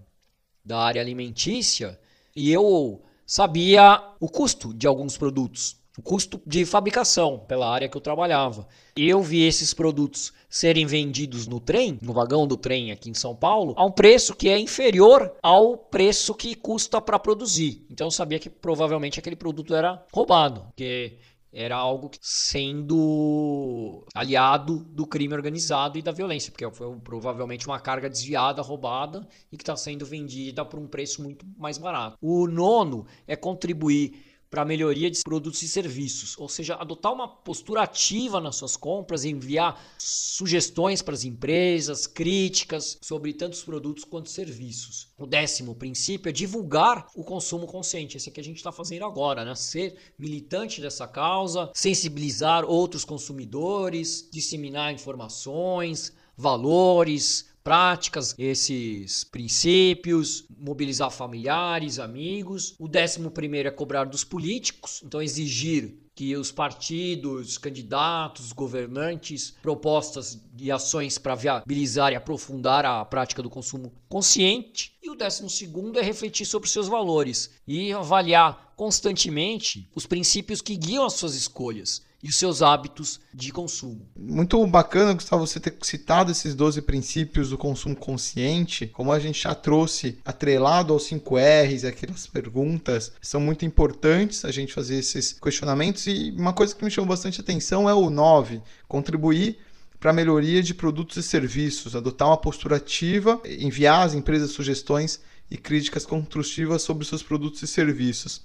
da 0.63 0.79
área 0.79 1.01
alimentícia 1.01 1.99
e 2.37 2.53
eu 2.53 3.03
sabia 3.27 4.03
o 4.21 4.29
custo 4.29 4.75
de 4.75 4.87
alguns 4.87 5.17
produtos 5.17 5.77
o 5.99 6.03
custo 6.03 6.41
de 6.45 6.65
fabricação 6.65 7.39
pela 7.39 7.71
área 7.71 7.89
que 7.89 7.97
eu 7.97 8.01
trabalhava. 8.01 8.67
Eu 8.97 9.23
vi 9.23 9.43
esses 9.43 9.73
produtos 9.73 10.33
serem 10.49 10.87
vendidos 10.87 11.47
no 11.47 11.61
trem, 11.61 11.99
no 12.03 12.13
vagão 12.13 12.47
do 12.47 12.57
trem 12.57 12.91
aqui 12.91 13.11
em 13.11 13.15
São 13.15 13.35
Paulo, 13.35 13.75
a 13.77 13.85
um 13.85 13.91
preço 13.91 14.35
que 14.35 14.49
é 14.49 14.59
inferior 14.59 15.33
ao 15.43 15.77
preço 15.77 16.35
que 16.35 16.55
custa 16.55 17.01
para 17.01 17.19
produzir. 17.19 17.87
Então 17.91 18.09
eu 18.09 18.11
sabia 18.11 18.39
que 18.39 18.51
provavelmente 18.51 19.19
aquele 19.19 19.37
produto 19.37 19.75
era 19.75 20.05
roubado, 20.13 20.63
porque 20.63 21.19
era 21.53 21.77
algo 21.77 22.11
sendo 22.21 24.05
aliado 24.13 24.81
do 24.91 25.07
crime 25.07 25.35
organizado 25.35 25.97
e 25.97 26.03
da 26.03 26.11
violência, 26.11 26.51
porque 26.51 26.69
foi 26.73 26.93
provavelmente 26.97 27.67
uma 27.69 27.79
carga 27.79 28.11
desviada, 28.11 28.61
roubada 28.61 29.27
e 29.53 29.57
que 29.57 29.63
está 29.63 29.77
sendo 29.77 30.05
vendida 30.05 30.65
por 30.65 30.81
um 30.81 30.89
preço 30.89 31.23
muito 31.23 31.47
mais 31.57 31.79
barato. 31.79 32.19
O 32.21 32.49
nono 32.49 33.07
é 33.25 33.37
contribuir 33.37 34.34
para 34.55 34.65
melhoria 34.65 35.11
de 35.11 35.21
produtos 35.25 35.61
e 35.65 35.69
serviços, 35.69 36.39
ou 36.39 36.49
seja, 36.49 36.77
adotar 36.77 37.13
uma 37.13 37.27
postura 37.27 37.83
ativa 37.83 38.41
nas 38.41 38.55
suas 38.55 38.77
compras, 38.77 39.25
enviar 39.25 39.85
sugestões 39.99 41.03
para 41.03 41.15
as 41.15 41.25
empresas, 41.25 42.07
críticas 42.07 42.97
sobre 43.03 43.33
tantos 43.33 43.65
produtos 43.65 44.05
quanto 44.05 44.31
serviços. 44.31 45.09
O 45.19 45.27
décimo 45.27 45.75
princípio 45.75 46.29
é 46.29 46.33
divulgar 46.33 47.09
o 47.17 47.25
consumo 47.25 47.67
consciente, 47.67 48.17
esse 48.17 48.31
que 48.31 48.41
a 48.41 48.45
gente 48.45 48.59
está 48.59 48.71
fazendo 48.71 49.05
agora, 49.05 49.45
né? 49.45 49.57
ser 49.57 49.97
militante 50.17 50.81
dessa 50.81 51.09
causa, 51.09 51.69
sensibilizar 51.75 52.65
outros 52.65 53.05
consumidores, 53.05 54.29
disseminar 54.31 54.95
informações, 54.95 56.13
valores, 56.37 57.47
práticas, 57.65 58.35
esses 58.39 59.25
princípios, 59.25 60.45
mobilizar 60.59 61.11
familiares, 61.11 61.99
amigos. 61.99 62.75
O 62.79 62.87
décimo 62.87 63.31
primeiro 63.31 63.69
é 63.69 63.73
cobrar 63.73 64.05
dos 64.05 64.23
políticos, 64.23 65.01
então 65.03 65.23
exigir 65.23 65.99
que 66.15 66.37
os 66.37 66.53
partidos, 66.53 67.59
candidatos, 67.59 68.53
governantes, 68.53 69.55
propostas 69.63 70.39
e 70.57 70.71
ações 70.71 71.19
para 71.19 71.35
viabilizar 71.35 72.13
e 72.13 72.17
aprofundar 72.17 72.87
a 72.87 73.05
prática 73.05 73.43
do 73.43 73.51
consumo 73.51 73.93
consciente. 74.09 74.97
E 75.03 75.11
o 75.11 75.17
décimo 75.17 75.51
segundo 75.51 75.99
é 75.99 76.03
refletir 76.03 76.47
sobre 76.47 76.69
seus 76.69 76.87
valores 76.87 77.51
e 77.67 77.93
avaliar 77.93 78.75
constantemente 78.77 79.91
os 79.95 80.07
princípios 80.07 80.61
que 80.61 80.77
guiam 80.77 81.05
as 81.05 81.15
suas 81.15 81.35
escolhas 81.35 82.03
e 82.25 82.29
os 82.29 82.37
seus 82.37 82.63
hábitos 82.63 83.21
de 83.35 83.53
consumo. 83.53 84.09
Muito 84.17 84.67
bacana, 84.67 85.13
Gustavo, 85.13 85.47
você 85.47 85.61
ter 85.61 85.77
citado 85.83 86.33
esses 86.33 86.55
12 86.55 86.81
princípios 86.81 87.51
do 87.51 87.59
consumo 87.59 87.95
consciente, 87.95 88.87
como 88.87 89.13
a 89.13 89.19
gente 89.19 89.43
já 89.43 89.55
trouxe 89.55 90.19
atrelado 90.25 90.95
aos 90.95 91.05
5 91.05 91.37
R's, 91.37 91.85
aquelas 91.85 92.27
perguntas, 92.27 93.13
são 93.21 93.43
muito 93.43 93.67
importantes 93.67 94.43
a 94.47 94.51
gente 94.51 94.73
fazer 94.73 94.97
esses 94.97 95.35
questionamentos 95.35 96.07
e 96.07 96.35
uma 96.39 96.55
coisa 96.55 96.75
que 96.75 96.83
me 96.83 96.91
chamou 96.91 97.11
bastante 97.11 97.43
atenção 97.43 97.91
é 97.91 97.93
o 97.93 98.09
9, 98.09 98.63
contribuir 98.89 99.59
para 100.01 100.11
a 100.11 100.15
melhoria 100.15 100.63
de 100.63 100.73
produtos 100.73 101.19
e 101.19 101.23
serviços, 101.23 101.95
adotar 101.95 102.29
uma 102.29 102.39
postura 102.39 102.77
ativa, 102.77 103.39
enviar 103.45 104.07
às 104.07 104.15
empresas 104.15 104.51
sugestões 104.51 105.21
e 105.51 105.59
críticas 105.59 106.07
construtivas 106.07 106.81
sobre 106.81 107.05
seus 107.05 107.23
produtos 107.23 107.63
e 107.63 107.67
serviços. 107.67 108.41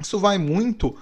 Isso 0.00 0.18
vai 0.18 0.38
muito 0.38 0.96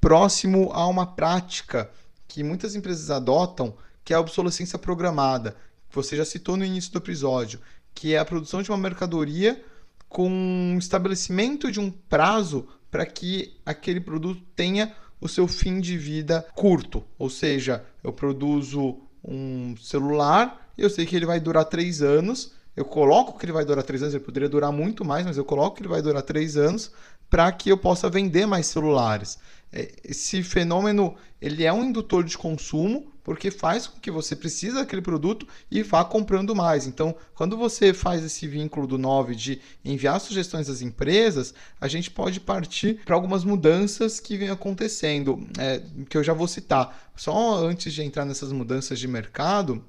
próximo 0.00 0.70
a 0.72 0.86
uma 0.86 1.06
prática 1.06 1.90
que 2.26 2.42
muitas 2.42 2.74
empresas 2.74 3.10
adotam, 3.10 3.74
que 4.04 4.12
é 4.12 4.16
a 4.16 4.20
obsolescência 4.20 4.78
programada, 4.78 5.56
que 5.88 5.96
você 5.96 6.16
já 6.16 6.24
citou 6.24 6.56
no 6.56 6.64
início 6.64 6.92
do 6.92 6.98
episódio, 6.98 7.60
que 7.94 8.14
é 8.14 8.18
a 8.18 8.24
produção 8.24 8.62
de 8.62 8.70
uma 8.70 8.78
mercadoria 8.78 9.62
com 10.08 10.76
estabelecimento 10.78 11.70
de 11.70 11.80
um 11.80 11.90
prazo 11.90 12.66
para 12.90 13.06
que 13.06 13.56
aquele 13.64 14.00
produto 14.00 14.42
tenha 14.56 14.94
o 15.20 15.28
seu 15.28 15.46
fim 15.46 15.80
de 15.80 15.96
vida 15.96 16.46
curto. 16.54 17.04
Ou 17.18 17.28
seja, 17.28 17.84
eu 18.02 18.12
produzo 18.12 18.98
um 19.22 19.76
celular 19.76 20.60
eu 20.80 20.88
sei 20.88 21.04
que 21.04 21.14
ele 21.14 21.26
vai 21.26 21.38
durar 21.38 21.66
três 21.66 22.00
anos. 22.00 22.52
Eu 22.74 22.86
coloco 22.86 23.38
que 23.38 23.44
ele 23.44 23.52
vai 23.52 23.64
durar 23.64 23.84
três 23.84 24.02
anos, 24.02 24.14
ele 24.14 24.24
poderia 24.24 24.48
durar 24.48 24.72
muito 24.72 25.04
mais, 25.04 25.26
mas 25.26 25.36
eu 25.36 25.44
coloco 25.44 25.76
que 25.76 25.82
ele 25.82 25.88
vai 25.88 26.00
durar 26.00 26.22
três 26.22 26.56
anos 26.56 26.90
para 27.30 27.50
que 27.52 27.70
eu 27.70 27.78
possa 27.78 28.10
vender 28.10 28.44
mais 28.44 28.66
celulares. 28.66 29.38
É, 29.72 29.92
esse 30.04 30.42
fenômeno 30.42 31.14
ele 31.40 31.64
é 31.64 31.72
um 31.72 31.84
indutor 31.84 32.24
de 32.24 32.36
consumo 32.36 33.10
porque 33.22 33.50
faz 33.50 33.86
com 33.86 34.00
que 34.00 34.10
você 34.10 34.34
precise 34.34 34.74
daquele 34.74 35.00
produto 35.00 35.46
e 35.70 35.82
vá 35.82 36.04
comprando 36.04 36.54
mais. 36.54 36.86
Então, 36.86 37.14
quando 37.34 37.56
você 37.56 37.94
faz 37.94 38.24
esse 38.24 38.48
vínculo 38.48 38.86
do 38.86 38.98
9 38.98 39.36
de 39.36 39.60
enviar 39.84 40.20
sugestões 40.20 40.68
às 40.68 40.82
empresas, 40.82 41.54
a 41.80 41.86
gente 41.86 42.10
pode 42.10 42.40
partir 42.40 43.00
para 43.04 43.14
algumas 43.14 43.44
mudanças 43.44 44.18
que 44.18 44.36
vêm 44.36 44.50
acontecendo, 44.50 45.46
é, 45.58 45.80
que 46.08 46.16
eu 46.16 46.24
já 46.24 46.32
vou 46.32 46.48
citar. 46.48 47.10
Só 47.14 47.64
antes 47.64 47.92
de 47.92 48.02
entrar 48.02 48.24
nessas 48.24 48.50
mudanças 48.50 48.98
de 48.98 49.06
mercado, 49.06 49.84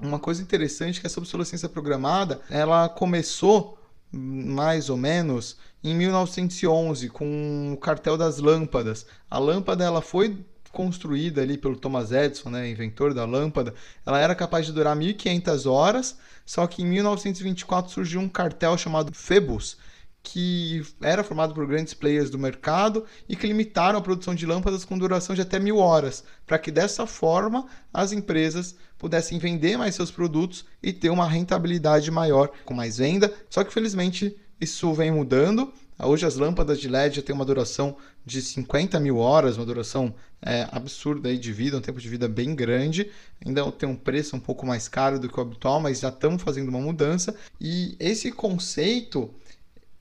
uma 0.00 0.18
coisa 0.18 0.42
interessante 0.42 0.98
é 0.98 1.00
que 1.00 1.06
essa 1.06 1.20
obsolescência 1.20 1.68
programada, 1.68 2.40
ela 2.50 2.88
começou 2.88 3.78
mais 4.12 4.88
ou 4.88 4.96
menos 4.96 5.56
em 5.82 5.94
1911 5.94 7.08
com 7.08 7.72
o 7.72 7.76
cartel 7.76 8.16
das 8.16 8.38
lâmpadas. 8.38 9.06
A 9.30 9.38
lâmpada 9.38 9.84
ela 9.84 10.02
foi 10.02 10.44
construída 10.70 11.40
ali 11.40 11.56
pelo 11.56 11.76
Thomas 11.76 12.12
Edison, 12.12 12.50
né, 12.50 12.68
inventor 12.70 13.14
da 13.14 13.24
lâmpada, 13.24 13.74
ela 14.04 14.20
era 14.20 14.34
capaz 14.34 14.66
de 14.66 14.72
durar 14.72 14.94
1500 14.94 15.66
horas, 15.66 16.18
só 16.44 16.66
que 16.66 16.82
em 16.82 16.86
1924 16.86 17.90
surgiu 17.90 18.20
um 18.20 18.28
cartel 18.28 18.76
chamado 18.76 19.12
Phoebus, 19.14 19.78
que 20.22 20.82
era 21.00 21.24
formado 21.24 21.54
por 21.54 21.66
grandes 21.66 21.94
players 21.94 22.28
do 22.28 22.38
mercado 22.38 23.04
e 23.28 23.34
que 23.34 23.46
limitaram 23.46 23.98
a 23.98 24.02
produção 24.02 24.34
de 24.34 24.44
lâmpadas 24.44 24.84
com 24.84 24.98
duração 24.98 25.34
de 25.34 25.40
até 25.40 25.58
mil 25.58 25.78
horas, 25.78 26.22
para 26.46 26.58
que 26.58 26.70
dessa 26.70 27.06
forma 27.06 27.66
as 27.92 28.12
empresas 28.12 28.76
pudessem 28.98 29.38
vender 29.38 29.78
mais 29.78 29.94
seus 29.94 30.10
produtos 30.10 30.66
e 30.82 30.92
ter 30.92 31.08
uma 31.08 31.26
rentabilidade 31.26 32.10
maior 32.10 32.50
com 32.64 32.74
mais 32.74 32.98
venda. 32.98 33.32
Só 33.48 33.64
que 33.64 33.72
felizmente 33.72 34.36
isso 34.60 34.92
vem 34.92 35.10
mudando. 35.10 35.72
Hoje 36.00 36.24
as 36.24 36.36
lâmpadas 36.36 36.78
de 36.80 36.88
LED 36.88 37.16
já 37.16 37.22
têm 37.22 37.34
uma 37.34 37.44
duração 37.44 37.96
de 38.24 38.40
50 38.40 39.00
mil 39.00 39.18
horas, 39.18 39.56
uma 39.56 39.66
duração 39.66 40.14
é, 40.40 40.68
absurda 40.70 41.36
de 41.36 41.52
vida, 41.52 41.76
um 41.76 41.80
tempo 41.80 42.00
de 42.00 42.08
vida 42.08 42.28
bem 42.28 42.54
grande. 42.54 43.10
Ainda 43.44 43.70
tem 43.72 43.88
um 43.88 43.96
preço 43.96 44.36
um 44.36 44.40
pouco 44.40 44.64
mais 44.64 44.86
caro 44.86 45.18
do 45.18 45.28
que 45.28 45.38
o 45.38 45.42
habitual, 45.42 45.80
mas 45.80 46.00
já 46.00 46.08
estamos 46.08 46.42
fazendo 46.42 46.68
uma 46.68 46.80
mudança. 46.80 47.34
E 47.60 47.96
esse 47.98 48.30
conceito 48.30 49.34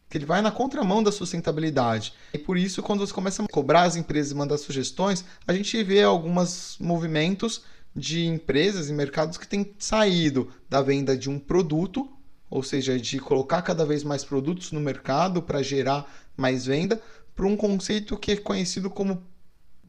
que 0.10 0.17
ele 0.17 0.26
vai 0.26 0.41
na 0.41 0.52
contramão 0.52 1.04
da 1.04 1.12
sustentabilidade. 1.12 2.13
E 2.34 2.38
por 2.38 2.58
isso, 2.58 2.82
quando 2.82 3.06
você 3.06 3.13
começa 3.13 3.43
a 3.43 3.48
cobrar 3.48 3.84
as 3.84 3.96
empresas 3.96 4.32
e 4.32 4.36
mandar 4.36 4.58
sugestões, 4.58 5.26
a 5.46 5.54
gente 5.54 5.84
vê 5.84 6.04
alguns 6.04 6.78
movimentos 6.80 7.63
de 7.96 8.26
empresas 8.26 8.89
e 8.89 8.93
mercados 8.93 9.38
que 9.38 9.48
têm 9.48 9.74
saído 9.80 10.52
da 10.70 10.82
venda 10.82 11.17
de 11.17 11.30
um 11.30 11.39
produto, 11.39 12.08
ou 12.50 12.64
seja, 12.64 13.00
de 13.00 13.20
colocar 13.20 13.62
cada 13.62 13.86
vez 13.86 14.04
mais 14.04 14.24
produtos 14.24 14.72
no 14.72 14.80
mercado 14.80 15.42
para 15.42 15.62
gerar 15.62 16.12
mais 16.36 16.66
venda, 16.66 17.02
para 17.36 17.46
um 17.46 17.58
conceito 17.58 18.18
que 18.18 18.32
é 18.32 18.38
conhecido 18.38 18.90
como 18.90 19.24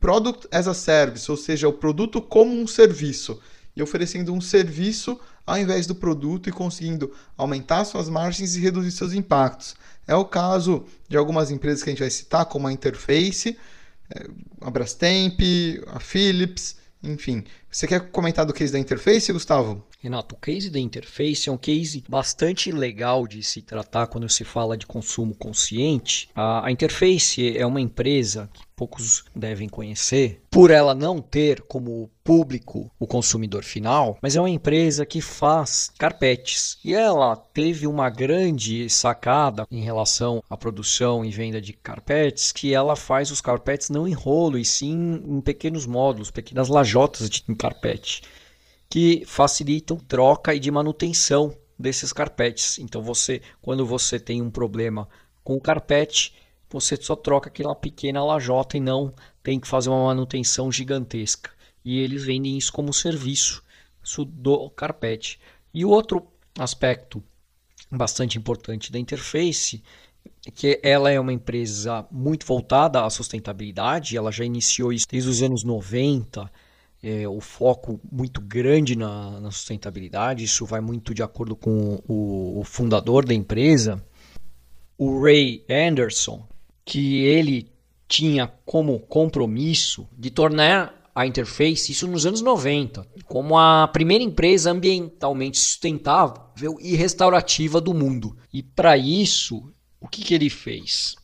Product 0.00 0.46
as 0.52 0.68
a 0.68 0.74
Service, 0.74 1.30
ou 1.30 1.36
seja, 1.36 1.68
o 1.68 1.72
produto 1.72 2.20
como 2.20 2.52
um 2.52 2.66
serviço, 2.66 3.40
e 3.74 3.82
oferecendo 3.82 4.32
um 4.32 4.40
serviço 4.40 5.18
ao 5.46 5.56
invés 5.56 5.86
do 5.86 5.94
produto 5.94 6.48
e 6.48 6.52
conseguindo 6.52 7.12
aumentar 7.36 7.84
suas 7.84 8.08
margens 8.08 8.54
e 8.54 8.60
reduzir 8.60 8.90
seus 8.90 9.12
impactos. 9.12 9.76
É 10.06 10.14
o 10.14 10.24
caso 10.24 10.84
de 11.08 11.16
algumas 11.16 11.50
empresas 11.50 11.82
que 11.82 11.88
a 11.88 11.92
gente 11.92 12.00
vai 12.00 12.10
citar, 12.10 12.44
como 12.46 12.66
a 12.66 12.72
Interface, 12.72 13.56
é, 14.10 14.26
a 14.60 14.70
Brastemp, 14.70 15.40
a 15.86 16.00
Philips, 16.00 16.76
enfim. 17.02 17.44
Você 17.70 17.86
quer 17.86 18.10
comentar 18.10 18.44
do 18.44 18.52
case 18.52 18.72
da 18.72 18.78
Interface, 18.78 19.32
Gustavo? 19.32 19.84
Renato, 20.00 20.34
o 20.34 20.38
case 20.38 20.70
da 20.70 20.78
Interface 20.78 21.48
é 21.48 21.52
um 21.52 21.56
case 21.58 22.04
bastante 22.08 22.70
legal 22.70 23.26
de 23.26 23.42
se 23.42 23.62
tratar 23.62 24.06
quando 24.06 24.28
se 24.28 24.44
fala 24.44 24.76
de 24.76 24.86
consumo 24.86 25.34
consciente. 25.34 26.28
A, 26.34 26.70
Interface 26.70 27.56
é 27.56 27.66
uma 27.66 27.80
empresa 27.80 28.48
que 28.52 28.62
poucos 28.78 29.24
devem 29.34 29.68
conhecer, 29.68 30.40
por 30.48 30.70
ela 30.70 30.94
não 30.94 31.20
ter 31.20 31.62
como 31.62 32.08
público 32.22 32.88
o 32.96 33.08
consumidor 33.08 33.64
final, 33.64 34.16
mas 34.22 34.36
é 34.36 34.40
uma 34.40 34.48
empresa 34.48 35.04
que 35.04 35.20
faz 35.20 35.90
carpetes. 35.98 36.78
E 36.84 36.94
ela 36.94 37.34
teve 37.34 37.88
uma 37.88 38.08
grande 38.08 38.88
sacada 38.88 39.66
em 39.68 39.82
relação 39.82 40.44
à 40.48 40.56
produção 40.56 41.24
e 41.24 41.30
venda 41.32 41.60
de 41.60 41.72
carpetes, 41.72 42.52
que 42.52 42.72
ela 42.72 42.94
faz 42.94 43.32
os 43.32 43.40
carpetes 43.40 43.90
não 43.90 44.06
em 44.06 44.12
rolo, 44.12 44.56
e 44.56 44.64
sim 44.64 45.20
em 45.26 45.40
pequenos 45.40 45.84
módulos, 45.84 46.30
pequenas 46.30 46.68
lajotas 46.68 47.28
de 47.28 47.42
carpete 47.56 48.22
que 48.88 49.24
facilitam 49.26 49.96
troca 49.96 50.54
e 50.54 50.60
de 50.60 50.70
manutenção 50.70 51.54
desses 51.78 52.12
carpetes. 52.12 52.78
Então 52.78 53.02
você, 53.02 53.42
quando 53.60 53.84
você 53.84 54.18
tem 54.20 54.40
um 54.40 54.50
problema 54.50 55.08
com 55.44 55.56
o 55.56 55.60
carpete, 55.60 56.32
você 56.70 56.96
só 56.96 57.16
troca 57.16 57.48
aquela 57.48 57.74
pequena 57.74 58.24
lajota 58.24 58.76
e 58.76 58.80
não 58.80 59.12
tem 59.42 59.58
que 59.58 59.68
fazer 59.68 59.88
uma 59.88 60.06
manutenção 60.06 60.70
gigantesca. 60.70 61.50
E 61.84 61.98
eles 61.98 62.24
vendem 62.24 62.56
isso 62.58 62.72
como 62.72 62.92
serviço 62.92 63.62
do 64.26 64.70
carpete. 64.70 65.40
E 65.72 65.84
outro 65.84 66.26
aspecto 66.58 67.22
bastante 67.90 68.36
importante 68.38 68.92
da 68.92 68.98
interface 68.98 69.82
é 70.46 70.50
que 70.50 70.80
ela 70.82 71.10
é 71.10 71.18
uma 71.18 71.32
empresa 71.32 72.06
muito 72.10 72.46
voltada 72.46 73.04
à 73.04 73.10
sustentabilidade, 73.10 74.16
ela 74.16 74.30
já 74.30 74.44
iniciou 74.44 74.92
isso 74.92 75.06
desde 75.08 75.30
os 75.30 75.42
anos 75.42 75.64
90 75.64 76.50
é, 77.02 77.28
o 77.28 77.40
foco 77.40 78.00
muito 78.10 78.40
grande 78.40 78.96
na, 78.96 79.40
na, 79.40 79.50
sustentabilidade. 79.50 80.44
Isso 80.44 80.66
vai 80.66 80.80
muito 80.80 81.14
de 81.14 81.22
acordo 81.22 81.54
com 81.54 82.02
o, 82.08 82.60
o, 82.60 82.64
fundador 82.64 83.24
da 83.24 83.34
empresa, 83.34 84.02
o 84.96 85.22
Ray 85.22 85.64
Anderson, 85.70 86.46
que 86.88 87.22
ele 87.24 87.70
tinha 88.08 88.50
como 88.64 88.98
compromisso 88.98 90.08
de 90.16 90.30
tornar 90.30 91.10
a 91.14 91.26
Interface, 91.26 91.92
isso 91.92 92.08
nos 92.08 92.24
anos 92.24 92.40
90, 92.40 93.06
como 93.26 93.58
a 93.58 93.86
primeira 93.88 94.24
empresa 94.24 94.70
ambientalmente 94.70 95.58
sustentável 95.58 96.78
e 96.80 96.96
restaurativa 96.96 97.78
do 97.78 97.92
mundo. 97.92 98.38
E 98.50 98.62
para 98.62 98.96
isso, 98.96 99.70
o 100.00 100.08
que, 100.08 100.22
que 100.22 100.32
ele 100.32 100.48
fez? 100.48 101.14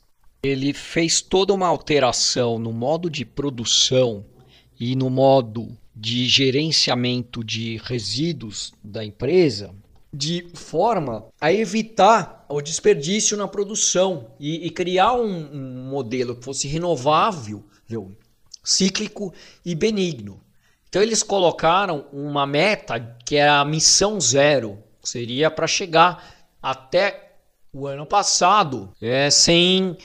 Ele 0.43 0.75
fez 0.75 1.23
toda 1.23 1.55
uma 1.55 1.69
alteração 1.69 2.59
no 2.59 2.71
modo 2.71 3.09
de 3.09 3.25
produção 3.25 4.27
e 4.79 4.95
no 4.95 5.09
modo 5.09 5.69
de 5.97 6.27
gerenciamento 6.27 7.43
de 7.43 7.81
resíduos 7.83 8.75
da 8.85 9.03
empresa, 9.03 9.75
de 10.13 10.47
forma 10.53 11.25
a 11.41 11.51
evitar 11.51 12.44
o 12.57 12.63
desperdício 12.63 13.37
na 13.37 13.49
produção 13.49 14.31
e, 14.39 14.67
e 14.67 14.71
criar 14.71 15.15
um, 15.15 15.27
um, 15.27 15.89
modelo 15.89 16.37
que 16.37 16.45
fosse 16.45 16.69
renovável, 16.69 17.65
viu? 17.87 18.17
cíclico 18.63 19.35
e 19.65 19.75
benigno. 19.75 20.41
Então 20.89 21.03
eles 21.03 21.23
colocaram 21.23 22.07
uma 22.13 22.47
meta 22.47 23.01
que 23.27 23.37
é 23.37 23.49
a 23.49 23.65
missão 23.65 24.21
zero, 24.21 24.79
seria 25.03 25.51
para 25.51 25.67
chegar 25.67 26.47
até 26.63 27.33
o 27.73 27.87
ano 27.87 28.07
passado 28.07 28.93
é, 29.03 29.29
sem 29.31 29.99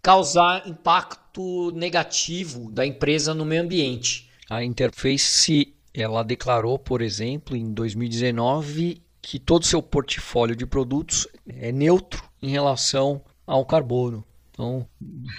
causar 0.00 0.66
impacto 0.68 1.72
negativo 1.72 2.70
da 2.70 2.86
empresa 2.86 3.34
no 3.34 3.44
meio 3.44 3.62
ambiente. 3.62 4.30
A 4.48 4.62
Interface 4.62 5.74
ela 5.92 6.22
declarou, 6.22 6.78
por 6.78 7.02
exemplo, 7.02 7.56
em 7.56 7.72
2019 7.72 9.02
que 9.28 9.38
todo 9.38 9.62
o 9.62 9.66
seu 9.66 9.82
portfólio 9.82 10.56
de 10.56 10.64
produtos 10.64 11.28
é 11.46 11.70
neutro 11.70 12.24
em 12.40 12.48
relação 12.48 13.22
ao 13.46 13.62
carbono. 13.66 14.24
Então 14.50 14.88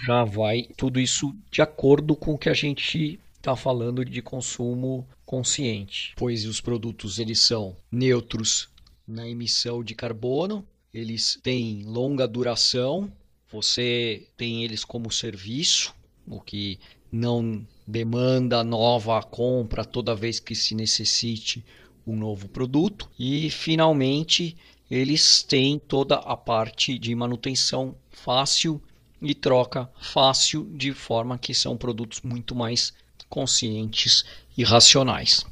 já 0.06 0.22
vai 0.22 0.68
tudo 0.76 1.00
isso 1.00 1.34
de 1.50 1.60
acordo 1.60 2.14
com 2.14 2.34
o 2.34 2.38
que 2.38 2.48
a 2.48 2.54
gente 2.54 3.18
está 3.34 3.56
falando 3.56 4.04
de 4.04 4.22
consumo 4.22 5.08
consciente, 5.26 6.12
pois 6.14 6.46
os 6.46 6.60
produtos 6.60 7.18
eles 7.18 7.40
são 7.40 7.76
neutros 7.90 8.68
na 9.08 9.28
emissão 9.28 9.82
de 9.82 9.96
carbono, 9.96 10.64
eles 10.94 11.40
têm 11.42 11.82
longa 11.82 12.28
duração, 12.28 13.10
você 13.50 14.24
tem 14.36 14.62
eles 14.62 14.84
como 14.84 15.10
serviço, 15.10 15.92
o 16.28 16.40
que 16.40 16.78
não 17.10 17.66
demanda 17.84 18.62
nova 18.62 19.20
compra 19.20 19.84
toda 19.84 20.14
vez 20.14 20.38
que 20.38 20.54
se 20.54 20.76
necessite 20.76 21.64
um 22.06 22.16
novo 22.16 22.48
produto. 22.48 23.08
E 23.18 23.50
finalmente, 23.50 24.56
eles 24.90 25.42
têm 25.42 25.78
toda 25.78 26.16
a 26.16 26.36
parte 26.36 26.98
de 26.98 27.14
manutenção 27.14 27.94
fácil 28.10 28.80
e 29.22 29.34
troca 29.34 29.90
fácil, 30.00 30.64
de 30.74 30.92
forma 30.92 31.38
que 31.38 31.54
são 31.54 31.76
produtos 31.76 32.22
muito 32.22 32.54
mais 32.54 32.92
conscientes 33.28 34.24
e 34.56 34.64
racionais. 34.64 35.44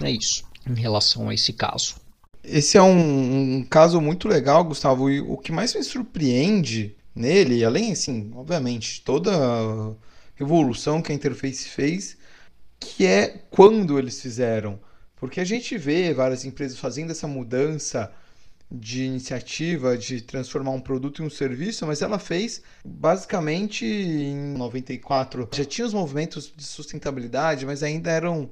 É 0.00 0.10
isso 0.10 0.46
em 0.66 0.74
relação 0.74 1.28
a 1.28 1.34
esse 1.34 1.52
caso. 1.52 1.96
Esse 2.42 2.76
é 2.76 2.82
um, 2.82 3.58
um 3.58 3.64
caso 3.64 4.00
muito 4.00 4.28
legal, 4.28 4.64
Gustavo, 4.64 5.10
e 5.10 5.20
o 5.20 5.36
que 5.36 5.52
mais 5.52 5.74
me 5.74 5.82
surpreende 5.82 6.96
nele, 7.14 7.64
além, 7.64 7.92
assim, 7.92 8.30
obviamente, 8.34 9.02
toda 9.02 9.32
a 9.34 9.92
revolução 10.34 11.00
que 11.00 11.10
a 11.10 11.14
interface 11.14 11.68
fez, 11.68 12.16
que 12.78 13.06
é 13.06 13.42
quando 13.50 13.98
eles 13.98 14.20
fizeram. 14.20 14.78
Porque 15.16 15.40
a 15.40 15.44
gente 15.44 15.76
vê 15.78 16.12
várias 16.12 16.44
empresas 16.44 16.78
fazendo 16.78 17.10
essa 17.10 17.26
mudança 17.26 18.12
de 18.70 19.04
iniciativa 19.04 19.96
de 19.96 20.20
transformar 20.20 20.72
um 20.72 20.80
produto 20.80 21.22
em 21.22 21.26
um 21.26 21.30
serviço, 21.30 21.86
mas 21.86 22.02
ela 22.02 22.18
fez 22.18 22.62
basicamente 22.84 23.86
em 23.86 24.54
94. 24.56 25.48
Já 25.52 25.64
tinha 25.64 25.86
os 25.86 25.94
movimentos 25.94 26.52
de 26.54 26.64
sustentabilidade, 26.64 27.64
mas 27.64 27.82
ainda 27.82 28.10
eram. 28.10 28.50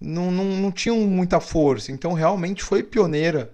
Não, 0.00 0.30
não, 0.30 0.44
não 0.44 0.72
tinham 0.72 0.98
muita 1.00 1.40
força. 1.40 1.92
Então 1.92 2.12
realmente 2.12 2.62
foi 2.62 2.82
pioneira 2.82 3.52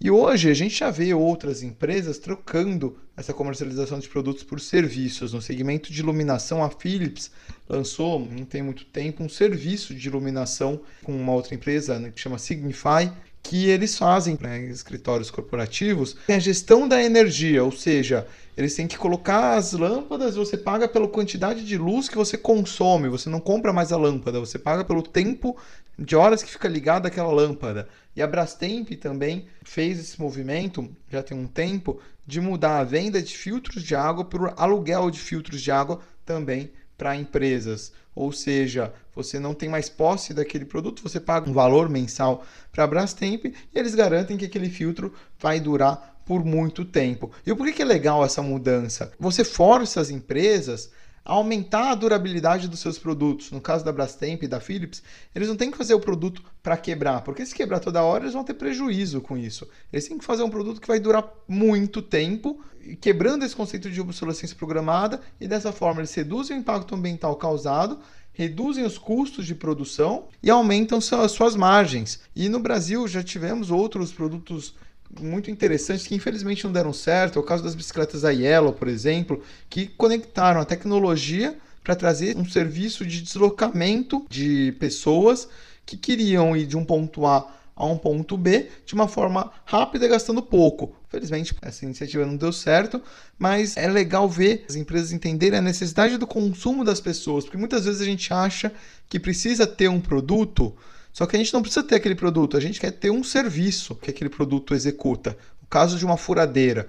e 0.00 0.12
hoje 0.12 0.48
a 0.48 0.54
gente 0.54 0.78
já 0.78 0.90
vê 0.90 1.12
outras 1.12 1.60
empresas 1.60 2.18
trocando 2.18 2.96
essa 3.16 3.34
comercialização 3.34 3.98
de 3.98 4.08
produtos 4.08 4.44
por 4.44 4.60
serviços. 4.60 5.32
No 5.32 5.42
segmento 5.42 5.92
de 5.92 6.00
iluminação, 6.00 6.62
a 6.62 6.70
Philips 6.70 7.32
lançou, 7.68 8.20
não 8.20 8.44
tem 8.44 8.62
muito 8.62 8.84
tempo, 8.84 9.24
um 9.24 9.28
serviço 9.28 9.92
de 9.92 10.06
iluminação 10.06 10.80
com 11.02 11.16
uma 11.16 11.32
outra 11.32 11.56
empresa 11.56 11.98
né, 11.98 12.12
que 12.14 12.20
chama 12.20 12.38
Signify, 12.38 13.10
que 13.42 13.68
eles 13.68 13.96
fazem 13.96 14.36
para 14.36 14.50
né, 14.50 14.64
escritórios 14.66 15.30
corporativos 15.30 16.16
é 16.28 16.34
a 16.34 16.38
gestão 16.38 16.86
da 16.86 17.02
energia, 17.02 17.64
ou 17.64 17.72
seja, 17.72 18.26
eles 18.56 18.74
têm 18.74 18.86
que 18.86 18.98
colocar 18.98 19.56
as 19.56 19.72
lâmpadas, 19.72 20.36
você 20.36 20.56
paga 20.56 20.88
pela 20.88 21.08
quantidade 21.08 21.64
de 21.64 21.78
luz 21.78 22.08
que 22.08 22.16
você 22.16 22.36
consome, 22.36 23.08
você 23.08 23.30
não 23.30 23.40
compra 23.40 23.72
mais 23.72 23.92
a 23.92 23.96
lâmpada, 23.96 24.40
você 24.40 24.58
paga 24.58 24.84
pelo 24.84 25.02
tempo 25.02 25.56
de 25.98 26.14
horas 26.14 26.42
que 26.42 26.50
fica 26.50 26.68
ligada 26.68 27.08
aquela 27.08 27.32
lâmpada. 27.32 27.88
E 28.14 28.22
a 28.22 28.26
Brastemp 28.26 28.90
também 29.00 29.46
fez 29.62 29.98
esse 29.98 30.20
movimento, 30.20 30.88
já 31.10 31.22
tem 31.22 31.36
um 31.38 31.46
tempo, 31.46 32.00
de 32.26 32.40
mudar 32.40 32.78
a 32.78 32.84
venda 32.84 33.22
de 33.22 33.36
filtros 33.36 33.82
de 33.82 33.94
água 33.94 34.24
para 34.24 34.52
aluguel 34.56 35.10
de 35.10 35.18
filtros 35.18 35.62
de 35.62 35.70
água 35.70 36.00
também 36.26 36.70
para 36.98 37.16
empresas. 37.16 37.92
Ou 38.14 38.32
seja, 38.32 38.92
você 39.14 39.38
não 39.38 39.54
tem 39.54 39.68
mais 39.68 39.88
posse 39.88 40.34
daquele 40.34 40.64
produto, 40.64 41.02
você 41.02 41.20
paga 41.20 41.48
um 41.48 41.52
valor 41.52 41.88
mensal 41.88 42.44
para 42.72 42.82
a 42.82 42.86
Brastemp 42.86 43.44
e 43.44 43.54
eles 43.72 43.94
garantem 43.94 44.36
que 44.36 44.44
aquele 44.44 44.68
filtro 44.68 45.14
vai 45.38 45.60
durar 45.60 46.20
por 46.26 46.44
muito 46.44 46.84
tempo. 46.84 47.30
E 47.46 47.54
por 47.54 47.72
que 47.72 47.80
é 47.80 47.84
legal 47.84 48.24
essa 48.24 48.42
mudança? 48.42 49.12
Você 49.18 49.44
força 49.44 50.00
as 50.00 50.10
empresas 50.10 50.90
aumentar 51.28 51.90
a 51.90 51.94
durabilidade 51.94 52.68
dos 52.68 52.80
seus 52.80 52.98
produtos. 52.98 53.52
No 53.52 53.60
caso 53.60 53.84
da 53.84 53.92
Brastemp 53.92 54.42
e 54.42 54.48
da 54.48 54.58
Philips, 54.58 55.02
eles 55.34 55.46
não 55.46 55.56
têm 55.56 55.70
que 55.70 55.76
fazer 55.76 55.92
o 55.92 56.00
produto 56.00 56.42
para 56.62 56.76
quebrar, 56.76 57.20
porque 57.20 57.44
se 57.44 57.54
quebrar 57.54 57.80
toda 57.80 58.02
hora, 58.02 58.24
eles 58.24 58.32
vão 58.32 58.42
ter 58.42 58.54
prejuízo 58.54 59.20
com 59.20 59.36
isso. 59.36 59.68
Eles 59.92 60.08
têm 60.08 60.16
que 60.16 60.24
fazer 60.24 60.42
um 60.42 60.50
produto 60.50 60.80
que 60.80 60.88
vai 60.88 60.98
durar 60.98 61.30
muito 61.46 62.00
tempo, 62.00 62.64
quebrando 63.00 63.44
esse 63.44 63.54
conceito 63.54 63.90
de 63.90 64.00
obsolescência 64.00 64.56
programada, 64.56 65.20
e 65.38 65.46
dessa 65.46 65.70
forma 65.70 66.00
eles 66.00 66.14
reduzem 66.14 66.56
o 66.56 66.60
impacto 66.60 66.94
ambiental 66.94 67.36
causado 67.36 68.00
reduzem 68.38 68.84
os 68.84 68.96
custos 68.96 69.44
de 69.44 69.52
produção 69.52 70.28
e 70.40 70.48
aumentam 70.48 71.00
suas 71.00 71.56
margens. 71.56 72.20
E 72.36 72.48
no 72.48 72.60
Brasil 72.60 73.08
já 73.08 73.20
tivemos 73.20 73.68
outros 73.68 74.12
produtos 74.12 74.76
muito 75.20 75.50
interessantes 75.50 76.06
que 76.06 76.14
infelizmente 76.14 76.64
não 76.64 76.72
deram 76.72 76.92
certo. 76.92 77.38
É 77.38 77.42
o 77.42 77.44
caso 77.44 77.62
das 77.62 77.74
bicicletas 77.74 78.22
da 78.22 78.30
Yellow, 78.30 78.72
por 78.72 78.88
exemplo, 78.88 79.42
que 79.68 79.86
conectaram 79.86 80.60
a 80.60 80.64
tecnologia 80.64 81.56
para 81.82 81.96
trazer 81.96 82.36
um 82.36 82.44
serviço 82.44 83.06
de 83.06 83.22
deslocamento 83.22 84.26
de 84.28 84.72
pessoas 84.78 85.48
que 85.86 85.96
queriam 85.96 86.56
ir 86.56 86.66
de 86.66 86.76
um 86.76 86.84
ponto 86.84 87.24
A 87.26 87.54
a 87.74 87.86
um 87.86 87.96
ponto 87.96 88.36
B 88.36 88.68
de 88.84 88.92
uma 88.92 89.06
forma 89.06 89.52
rápida, 89.64 90.08
gastando 90.08 90.42
pouco. 90.42 90.96
Felizmente, 91.08 91.54
essa 91.62 91.84
iniciativa 91.84 92.26
não 92.26 92.36
deu 92.36 92.52
certo, 92.52 93.00
mas 93.38 93.76
é 93.76 93.86
legal 93.86 94.28
ver 94.28 94.64
as 94.68 94.74
empresas 94.74 95.12
entenderem 95.12 95.60
a 95.60 95.62
necessidade 95.62 96.18
do 96.18 96.26
consumo 96.26 96.84
das 96.84 97.00
pessoas, 97.00 97.44
porque 97.44 97.56
muitas 97.56 97.84
vezes 97.84 98.00
a 98.00 98.04
gente 98.04 98.34
acha 98.34 98.72
que 99.08 99.20
precisa 99.20 99.64
ter 99.64 99.88
um 99.88 100.00
produto 100.00 100.74
só 101.18 101.26
que 101.26 101.34
a 101.34 101.38
gente 101.40 101.52
não 101.52 101.62
precisa 101.62 101.82
ter 101.82 101.96
aquele 101.96 102.14
produto, 102.14 102.56
a 102.56 102.60
gente 102.60 102.78
quer 102.78 102.92
ter 102.92 103.10
um 103.10 103.24
serviço 103.24 103.96
que 103.96 104.08
aquele 104.08 104.30
produto 104.30 104.72
executa. 104.72 105.36
O 105.60 105.66
caso 105.66 105.98
de 105.98 106.04
uma 106.04 106.16
furadeira. 106.16 106.86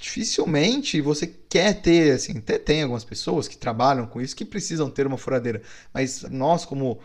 Dificilmente 0.00 1.00
você 1.00 1.28
quer 1.48 1.80
ter, 1.80 2.10
assim, 2.10 2.38
até 2.38 2.58
tem 2.58 2.82
algumas 2.82 3.04
pessoas 3.04 3.46
que 3.46 3.56
trabalham 3.56 4.04
com 4.04 4.20
isso 4.20 4.34
que 4.34 4.44
precisam 4.44 4.90
ter 4.90 5.06
uma 5.06 5.16
furadeira, 5.16 5.62
mas 5.94 6.22
nós, 6.28 6.64
como 6.64 6.98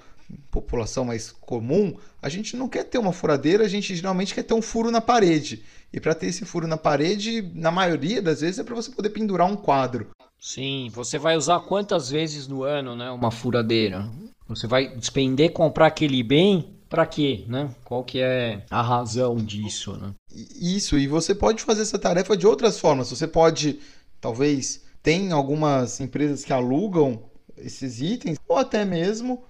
população 0.49 1.05
mais 1.05 1.31
comum, 1.31 1.95
a 2.19 2.27
gente 2.27 2.57
não 2.57 2.67
quer 2.67 2.85
ter 2.85 2.97
uma 2.97 3.13
furadeira, 3.13 3.63
a 3.63 3.69
gente 3.69 3.95
geralmente 3.95 4.33
quer 4.33 4.41
ter 4.41 4.55
um 4.55 4.61
furo 4.63 4.89
na 4.89 4.99
parede. 4.99 5.63
E 5.93 5.99
para 5.99 6.15
ter 6.15 6.25
esse 6.25 6.43
furo 6.43 6.65
na 6.65 6.75
parede, 6.75 7.51
na 7.53 7.69
maioria 7.69 8.19
das 8.19 8.41
vezes 8.41 8.57
é 8.57 8.63
para 8.63 8.73
você 8.73 8.89
poder 8.89 9.11
pendurar 9.11 9.45
um 9.45 9.55
quadro. 9.55 10.09
Sim, 10.39 10.89
você 10.91 11.19
vai 11.19 11.37
usar 11.37 11.59
quantas 11.59 12.09
vezes 12.09 12.47
no 12.47 12.63
ano, 12.63 12.95
né, 12.95 13.11
uma 13.11 13.29
furadeira? 13.29 14.09
Você 14.47 14.67
vai 14.67 14.95
despender 14.95 15.51
comprar 15.51 15.87
aquele 15.87 16.23
bem 16.23 16.73
para 16.89 17.05
quê, 17.05 17.43
né? 17.47 17.69
Qual 17.83 18.03
que 18.03 18.19
é 18.19 18.65
a 18.69 18.81
razão 18.81 19.35
disso, 19.35 19.97
né? 19.97 20.13
Isso, 20.59 20.97
e 20.97 21.07
você 21.07 21.35
pode 21.35 21.63
fazer 21.63 21.81
essa 21.81 21.99
tarefa 21.99 22.37
de 22.37 22.47
outras 22.47 22.79
formas. 22.79 23.09
Você 23.09 23.27
pode, 23.27 23.79
talvez, 24.21 24.83
tem 25.03 25.31
algumas 25.31 25.99
empresas 25.99 26.45
que 26.45 26.53
alugam 26.53 27.23
esses 27.57 28.01
itens, 28.01 28.37
ou 28.47 28.57
até 28.57 28.85
mesmo 28.85 29.43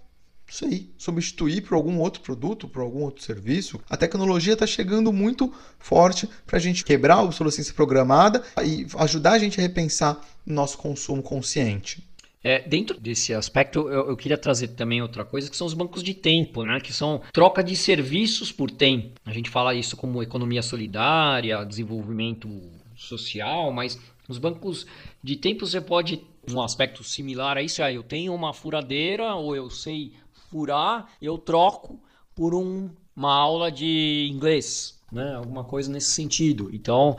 aí, 0.63 0.93
substituir 0.97 1.61
por 1.61 1.75
algum 1.75 1.99
outro 1.99 2.21
produto, 2.21 2.67
por 2.67 2.81
algum 2.81 3.03
outro 3.03 3.23
serviço. 3.23 3.79
A 3.89 3.97
tecnologia 3.97 4.53
está 4.53 4.65
chegando 4.65 5.11
muito 5.11 5.53
forte 5.77 6.27
para 6.45 6.57
a 6.57 6.59
gente 6.59 6.85
quebrar 6.85 7.15
a 7.15 7.23
obsolescência 7.23 7.73
programada 7.73 8.41
e 8.63 8.87
ajudar 8.97 9.33
a 9.33 9.39
gente 9.39 9.59
a 9.59 9.61
repensar 9.61 10.21
nosso 10.45 10.77
consumo 10.77 11.21
consciente. 11.21 12.06
É, 12.47 12.65
dentro 12.65 12.97
desse 12.97 13.33
aspecto, 13.33 13.89
eu, 13.89 14.07
eu, 14.07 14.15
queria 14.15 14.37
trazer 14.37 14.69
também 14.69 15.01
outra 15.01 15.25
coisa, 15.25 15.49
que 15.49 15.57
são 15.57 15.67
os 15.67 15.73
bancos 15.73 16.01
de 16.01 16.13
tempo, 16.13 16.63
né? 16.63 16.79
que 16.79 16.93
são 16.93 17.21
troca 17.33 17.61
de 17.61 17.75
serviços 17.75 18.53
por 18.53 18.71
tempo. 18.71 19.19
A 19.25 19.33
gente 19.33 19.49
fala 19.49 19.75
isso 19.75 19.97
como 19.97 20.23
economia 20.23 20.61
solidária, 20.61 21.65
desenvolvimento 21.65 22.47
social, 22.95 23.69
mas 23.73 23.99
os 24.29 24.37
bancos 24.37 24.87
de 25.21 25.35
tempo 25.35 25.67
você 25.67 25.81
pode 25.81 26.25
um 26.49 26.61
aspecto 26.61 27.03
similar 27.03 27.57
a 27.57 27.61
isso, 27.61 27.81
é, 27.81 27.93
eu 27.93 28.01
tenho 28.01 28.33
uma 28.33 28.53
furadeira 28.53 29.35
ou 29.35 29.53
eu 29.53 29.69
sei 29.69 30.13
furar, 30.49 31.05
eu 31.21 31.37
troco 31.37 31.99
por 32.33 32.55
um, 32.55 32.89
uma 33.13 33.35
aula 33.35 33.69
de 33.69 34.29
inglês, 34.31 34.97
né? 35.11 35.35
alguma 35.35 35.65
coisa 35.65 35.91
nesse 35.91 36.11
sentido. 36.11 36.69
Então, 36.71 37.17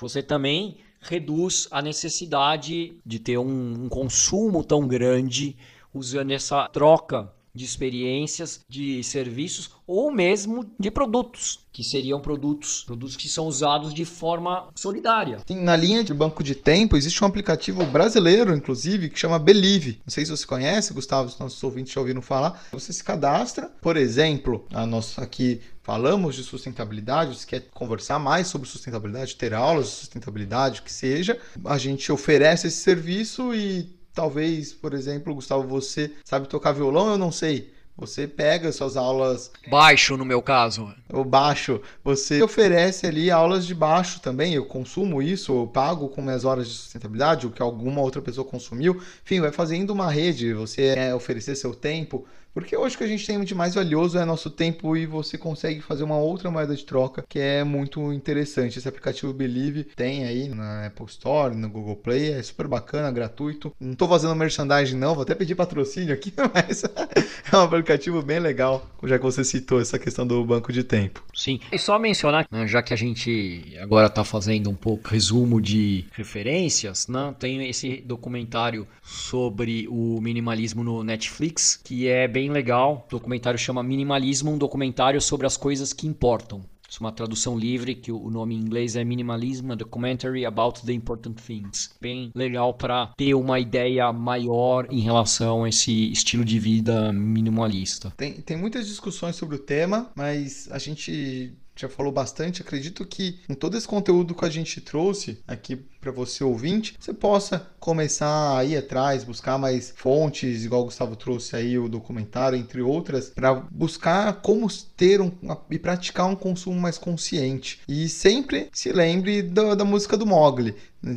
você 0.00 0.22
também 0.22 0.78
reduz 1.04 1.68
a 1.70 1.82
necessidade 1.82 2.96
de 3.04 3.18
ter 3.18 3.38
um, 3.38 3.84
um 3.84 3.88
consumo 3.88 4.64
tão 4.64 4.88
grande 4.88 5.56
usando 5.92 6.32
essa 6.32 6.66
troca 6.68 7.32
de 7.54 7.64
experiências, 7.64 8.60
de 8.68 9.02
serviços 9.04 9.70
ou 9.86 10.10
mesmo 10.10 10.70
de 10.78 10.90
produtos, 10.90 11.60
que 11.72 11.84
seriam 11.84 12.20
produtos, 12.20 12.84
produtos 12.84 13.16
que 13.16 13.28
são 13.28 13.46
usados 13.46 13.92
de 13.92 14.04
forma 14.04 14.68
solidária. 14.74 15.38
Na 15.50 15.76
linha 15.76 16.02
de 16.02 16.12
banco 16.12 16.42
de 16.42 16.54
tempo 16.54 16.96
existe 16.96 17.22
um 17.22 17.26
aplicativo 17.26 17.84
brasileiro, 17.86 18.54
inclusive, 18.54 19.08
que 19.08 19.18
chama 19.18 19.38
Believe. 19.38 20.00
Não 20.04 20.10
sei 20.10 20.24
se 20.24 20.30
você 20.30 20.46
conhece, 20.46 20.94
Gustavo, 20.94 21.28
os 21.28 21.38
nossos 21.38 21.62
ouvintes 21.62 21.92
já 21.92 22.00
ouviram 22.00 22.22
falar. 22.22 22.66
Você 22.72 22.92
se 22.92 23.04
cadastra, 23.04 23.70
por 23.80 23.96
exemplo, 23.96 24.66
a 24.72 24.86
nossa 24.86 25.22
aqui 25.22 25.60
falamos 25.82 26.34
de 26.34 26.42
sustentabilidade, 26.42 27.36
você 27.36 27.46
quer 27.46 27.60
conversar 27.72 28.18
mais 28.18 28.46
sobre 28.46 28.66
sustentabilidade, 28.66 29.36
ter 29.36 29.52
aulas 29.52 29.86
de 29.86 29.92
sustentabilidade, 29.92 30.80
o 30.80 30.82
que 30.82 30.92
seja, 30.92 31.38
a 31.64 31.76
gente 31.76 32.10
oferece 32.10 32.66
esse 32.68 32.78
serviço 32.78 33.54
e 33.54 33.94
talvez, 34.14 34.72
por 34.72 34.94
exemplo, 34.94 35.34
Gustavo, 35.34 35.66
você 35.66 36.12
sabe 36.24 36.48
tocar 36.48 36.72
violão, 36.72 37.10
eu 37.10 37.18
não 37.18 37.32
sei. 37.32 37.74
Você 37.96 38.26
pega 38.26 38.72
suas 38.72 38.96
aulas. 38.96 39.52
Baixo, 39.68 40.16
no 40.16 40.24
meu 40.24 40.42
caso. 40.42 40.92
O 41.12 41.24
baixo. 41.24 41.80
Você 42.02 42.42
oferece 42.42 43.06
ali 43.06 43.30
aulas 43.30 43.64
de 43.64 43.74
baixo 43.74 44.20
também. 44.20 44.52
Eu 44.52 44.66
consumo 44.66 45.22
isso, 45.22 45.52
eu 45.52 45.66
pago 45.68 46.08
com 46.08 46.20
minhas 46.20 46.44
horas 46.44 46.66
de 46.66 46.74
sustentabilidade, 46.74 47.46
o 47.46 47.50
que 47.50 47.62
alguma 47.62 48.00
outra 48.00 48.20
pessoa 48.20 48.44
consumiu. 48.44 49.00
Enfim, 49.24 49.40
vai 49.40 49.52
fazendo 49.52 49.90
uma 49.90 50.10
rede. 50.10 50.52
Você 50.54 50.86
é 50.86 51.14
oferecer 51.14 51.54
seu 51.54 51.72
tempo. 51.72 52.26
Porque 52.54 52.76
hoje 52.76 52.94
o 52.94 52.98
que 52.98 53.04
a 53.04 53.08
gente 53.08 53.26
tem 53.26 53.42
de 53.42 53.54
mais 53.54 53.74
valioso 53.74 54.16
é 54.16 54.24
nosso 54.24 54.48
tempo 54.48 54.96
e 54.96 55.06
você 55.06 55.36
consegue 55.36 55.80
fazer 55.80 56.04
uma 56.04 56.16
outra 56.16 56.52
moeda 56.52 56.74
de 56.74 56.84
troca 56.84 57.24
que 57.28 57.40
é 57.40 57.64
muito 57.64 58.12
interessante. 58.12 58.78
Esse 58.78 58.88
aplicativo 58.88 59.32
Believe 59.32 59.84
tem 59.96 60.24
aí 60.24 60.48
na 60.48 60.86
Apple 60.86 61.06
Store, 61.06 61.54
no 61.54 61.68
Google 61.68 61.96
Play, 61.96 62.32
é 62.32 62.42
super 62.42 62.68
bacana, 62.68 63.10
gratuito. 63.10 63.74
Não 63.80 63.92
estou 63.92 64.08
fazendo 64.08 64.36
merchandising 64.36 64.96
não, 64.96 65.14
vou 65.14 65.22
até 65.22 65.34
pedir 65.34 65.56
patrocínio 65.56 66.14
aqui, 66.14 66.32
mas 66.54 66.84
é 67.52 67.56
um 67.56 67.60
aplicativo 67.60 68.22
bem 68.22 68.38
legal, 68.38 68.88
já 69.02 69.18
que 69.18 69.24
você 69.24 69.42
citou 69.42 69.80
essa 69.80 69.98
questão 69.98 70.24
do 70.24 70.44
banco 70.44 70.72
de 70.72 70.84
tempo. 70.84 71.24
Sim, 71.34 71.58
e 71.72 71.78
só 71.78 71.98
mencionar, 71.98 72.46
né, 72.52 72.68
já 72.68 72.82
que 72.82 72.94
a 72.94 72.96
gente 72.96 73.76
agora 73.80 74.06
está 74.06 74.22
fazendo 74.22 74.70
um 74.70 74.74
pouco 74.74 75.08
resumo 75.08 75.60
de 75.60 76.04
referências, 76.12 77.08
né, 77.08 77.34
tem 77.36 77.68
esse 77.68 77.96
documentário 78.02 78.86
sobre 79.02 79.88
o 79.90 80.20
minimalismo 80.20 80.84
no 80.84 81.02
Netflix, 81.02 81.80
que 81.82 82.06
é 82.06 82.28
bem 82.28 82.43
bem 82.44 82.50
legal. 82.50 83.06
O 83.06 83.10
documentário 83.10 83.58
chama 83.58 83.82
Minimalismo, 83.82 84.50
um 84.50 84.58
documentário 84.58 85.20
sobre 85.20 85.46
as 85.46 85.56
coisas 85.56 85.92
que 85.94 86.06
importam. 86.06 86.62
Isso 86.86 87.02
é 87.02 87.06
uma 87.06 87.12
tradução 87.12 87.58
livre, 87.58 87.94
que 87.94 88.12
o 88.12 88.30
nome 88.30 88.54
em 88.54 88.58
inglês 88.58 88.94
é 88.94 89.02
Minimalism, 89.02 89.72
a 89.72 89.74
Documentary 89.74 90.44
About 90.44 90.84
the 90.84 90.92
Important 90.92 91.34
Things. 91.34 91.90
Bem 92.00 92.30
legal 92.34 92.74
para 92.74 93.12
ter 93.16 93.34
uma 93.34 93.58
ideia 93.58 94.12
maior 94.12 94.86
em 94.90 95.00
relação 95.00 95.64
a 95.64 95.68
esse 95.70 96.12
estilo 96.12 96.44
de 96.44 96.58
vida 96.58 97.12
minimalista. 97.12 98.12
Tem, 98.16 98.34
tem 98.34 98.56
muitas 98.56 98.86
discussões 98.86 99.34
sobre 99.34 99.56
o 99.56 99.58
tema, 99.58 100.10
mas 100.14 100.68
a 100.70 100.78
gente 100.78 101.54
já 101.76 101.88
falou 101.88 102.12
bastante. 102.12 102.62
Acredito 102.62 103.04
que 103.04 103.40
com 103.46 103.54
todo 103.54 103.76
esse 103.76 103.86
conteúdo 103.86 104.34
que 104.34 104.44
a 104.44 104.50
gente 104.50 104.80
trouxe 104.80 105.38
aqui 105.46 105.76
para 106.04 106.12
você 106.12 106.44
ouvinte, 106.44 106.94
você 107.00 107.14
possa 107.14 107.66
começar 107.80 108.58
a 108.58 108.64
ir 108.64 108.76
atrás, 108.76 109.24
buscar 109.24 109.56
mais 109.58 109.92
fontes, 109.96 110.64
igual 110.64 110.82
o 110.82 110.84
Gustavo 110.84 111.16
trouxe 111.16 111.56
aí 111.56 111.78
o 111.78 111.88
documentário, 111.88 112.58
entre 112.58 112.82
outras, 112.82 113.30
para 113.30 113.54
buscar 113.54 114.42
como 114.42 114.68
ter 114.96 115.22
um, 115.22 115.32
e 115.70 115.78
praticar 115.78 116.26
um 116.26 116.36
consumo 116.36 116.78
mais 116.78 116.98
consciente. 116.98 117.80
E 117.88 118.06
sempre 118.08 118.68
se 118.72 118.92
lembre 118.92 119.42
da, 119.42 119.74
da 119.74 119.84
música 119.84 120.16
do 120.16 120.26
Mogli, 120.26 120.74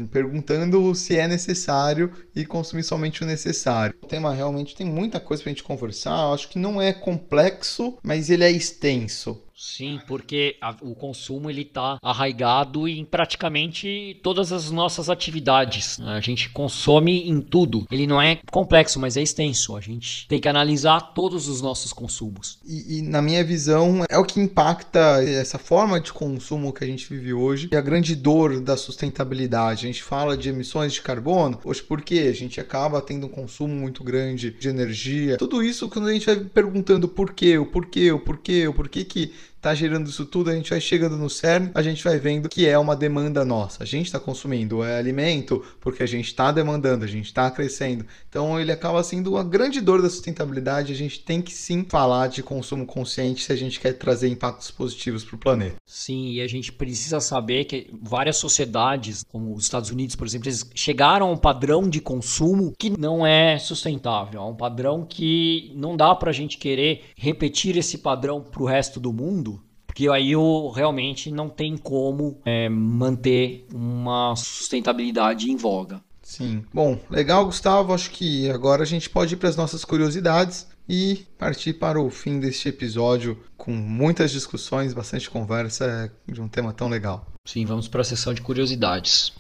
perguntando 0.10 0.96
se 0.96 1.18
é 1.18 1.28
necessário 1.28 2.12
e 2.34 2.46
consumir 2.46 2.84
somente 2.84 3.24
o 3.24 3.28
necessário. 3.28 3.96
O 4.02 4.08
tema 4.08 4.34
realmente 4.34 4.76
tem 4.76 4.86
muita 4.88 5.20
coisa 5.20 5.44
para 5.44 5.50
a 5.50 5.54
gente 5.54 5.64
conversar. 5.64 6.28
Eu 6.28 6.34
acho 6.34 6.50
que 6.50 6.60
não 6.60 6.82
é 6.82 6.94
complexo, 6.94 7.98
mas 8.02 8.30
ele 8.30 8.46
é 8.46 8.52
extenso. 8.52 9.42
Sim, 9.60 10.00
porque 10.08 10.56
a, 10.62 10.76
o 10.82 10.94
consumo 10.94 11.50
ele 11.50 11.64
está 11.64 11.98
arraigado 12.00 12.88
em 12.88 13.04
praticamente 13.04 14.20
todas 14.22 14.52
as 14.52 14.70
nossas 14.70 15.10
atividades. 15.10 16.00
A 16.00 16.20
gente 16.20 16.50
consome 16.50 17.28
em 17.28 17.42
tudo. 17.42 17.88
Ele 17.90 18.06
não 18.06 18.22
é 18.22 18.40
complexo, 18.52 19.00
mas 19.00 19.18
é 19.18 19.22
extenso. 19.24 19.76
A 19.76 19.82
gente 19.82 20.28
tem 20.28 20.40
que 20.40 20.48
analisar 20.48 21.02
todos 21.16 21.48
os 21.48 21.60
nossos 21.60 21.92
consumos. 21.92 22.60
E, 22.64 23.00
e 23.00 23.02
na 23.02 23.20
minha 23.20 23.44
visão 23.44 24.06
é 24.08 24.18
o 24.20 24.24
que 24.24 24.40
impacta 24.40 25.24
essa 25.24 25.58
forma 25.58 26.00
de 26.00 26.14
consumo 26.14 26.72
que 26.72 26.84
a 26.84 26.88
gente 26.88 27.10
vive 27.10 27.34
hoje 27.34 27.68
e 27.72 27.76
a 27.76 27.82
grande 27.82 28.16
dor 28.16 28.62
da 28.62 28.78
sustentabilidade. 28.78 29.86
A 29.86 29.88
gente 29.88 30.04
fala 30.04 30.38
de 30.38 30.50
emissões 30.50 30.94
de 30.94 31.02
carbono, 31.02 31.60
hoje 31.64 31.82
porque 31.82 32.20
a 32.20 32.34
gente 32.34 32.62
acaba 32.62 33.02
tendo 33.02 33.26
um 33.26 33.30
consumo 33.30 33.74
muito 33.74 34.04
grande 34.04 34.52
de 34.52 34.70
energia. 34.70 35.38
Tudo 35.38 35.64
isso 35.64 35.90
quando 35.90 36.10
a 36.10 36.14
gente 36.14 36.28
vai 36.28 36.36
perguntando 36.36 37.08
por 37.08 37.34
quê, 37.34 37.58
o 37.58 37.66
porquê, 37.66 38.12
o 38.12 38.20
porquê, 38.20 38.68
o 38.68 38.74
porquê 38.74 39.04
que 39.04 39.34
tá 39.68 39.76
gerando 39.76 40.10
isso 40.10 40.26
tudo, 40.26 40.50
a 40.50 40.56
gente 40.56 40.70
vai 40.70 40.80
chegando 40.80 41.18
no 41.18 41.30
cerne, 41.30 41.72
a 41.74 41.82
gente 41.82 42.02
vai 42.02 42.18
vendo 42.18 42.48
que 42.48 42.66
é 42.66 42.80
uma 42.80 42.96
demanda 42.96 43.44
nossa. 43.44 43.84
A 43.84 43.86
gente 43.86 44.06
está 44.06 44.18
consumindo 44.18 44.82
é 44.82 44.98
alimento 44.98 45.62
porque 45.82 46.02
a 46.02 46.06
gente 46.06 46.28
está 46.28 46.54
demandando, 46.54 47.04
a 47.04 47.08
gente 47.08 47.26
está 47.26 47.52
crescendo. 47.52 48.06
Então 48.30 48.58
ele 48.58 48.72
acaba 48.72 49.04
sendo 49.04 49.34
uma 49.34 49.44
grande 49.44 49.82
dor 49.82 50.02
da 50.02 50.10
sustentabilidade. 50.10 50.94
A 50.94 50.96
gente 50.96 51.20
tem 51.20 51.42
que 51.42 51.54
sim 51.54 51.86
falar 51.90 52.28
de 52.28 52.42
consumo 52.42 52.86
consciente 52.86 53.44
se 53.44 53.52
a 53.52 53.58
gente 53.58 53.78
quer 53.78 53.92
trazer 53.94 54.30
impactos 54.30 54.72
positivos 54.72 55.26
para 55.26 55.36
o 55.36 55.40
planeta. 55.40 55.76
Sim, 55.86 56.32
e 56.32 56.42
a 56.42 56.48
gente 56.48 56.72
precisa 56.72 57.20
saber 57.20 57.66
que 57.66 57.90
várias 58.02 58.38
sociedades, 58.38 59.26
como 59.28 59.54
os 59.54 59.64
Estados 59.64 59.90
Unidos, 59.90 60.16
por 60.16 60.26
exemplo, 60.26 60.48
eles 60.48 60.66
chegaram 60.74 61.28
a 61.28 61.32
um 61.32 61.38
padrão 61.38 61.90
de 61.90 62.00
consumo 62.00 62.74
que 62.80 62.90
não 62.90 63.28
é 63.28 63.60
sustentável, 63.60 64.40
a 64.42 64.48
um 64.48 64.56
padrão 64.56 65.06
que 65.06 65.74
não 65.76 65.98
dá 65.98 66.16
para 66.16 66.30
a 66.30 66.34
gente 66.34 66.58
querer 66.58 67.04
repetir 67.18 67.76
esse 67.76 67.98
padrão 67.98 68.42
para 68.42 68.64
o 68.64 68.66
resto 68.66 68.98
do 68.98 69.12
mundo 69.12 69.57
porque 69.98 70.08
aí 70.10 70.34
eu, 70.34 70.72
realmente 70.76 71.32
não 71.32 71.50
tem 71.50 71.76
como 71.76 72.40
é, 72.46 72.70
manter 72.70 73.66
uma 73.74 74.36
sustentabilidade 74.36 75.50
em 75.50 75.56
voga. 75.56 76.00
Sim. 76.22 76.64
Bom, 76.72 77.00
legal, 77.10 77.44
Gustavo. 77.46 77.96
Acho 77.96 78.12
que 78.12 78.48
agora 78.52 78.84
a 78.84 78.86
gente 78.86 79.10
pode 79.10 79.34
ir 79.34 79.38
para 79.38 79.50
as 79.50 79.56
nossas 79.56 79.84
curiosidades 79.84 80.68
e 80.88 81.26
partir 81.40 81.74
para 81.74 82.00
o 82.00 82.12
fim 82.12 82.40
deste 82.40 82.70
episódio 82.70 83.44
com 83.58 83.72
muitas 83.72 84.30
discussões, 84.30 84.94
bastante 84.94 85.32
conversa 85.32 86.14
de 86.28 86.40
um 86.40 86.48
tema 86.48 86.72
tão 86.72 86.88
legal. 86.90 87.26
Sim, 87.44 87.66
vamos 87.66 87.88
para 87.88 88.02
a 88.02 88.04
sessão 88.04 88.36
de 88.36 88.42
curiosidades. 88.44 89.34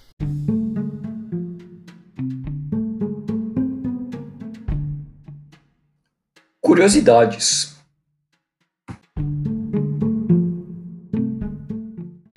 Curiosidades. 6.59 7.76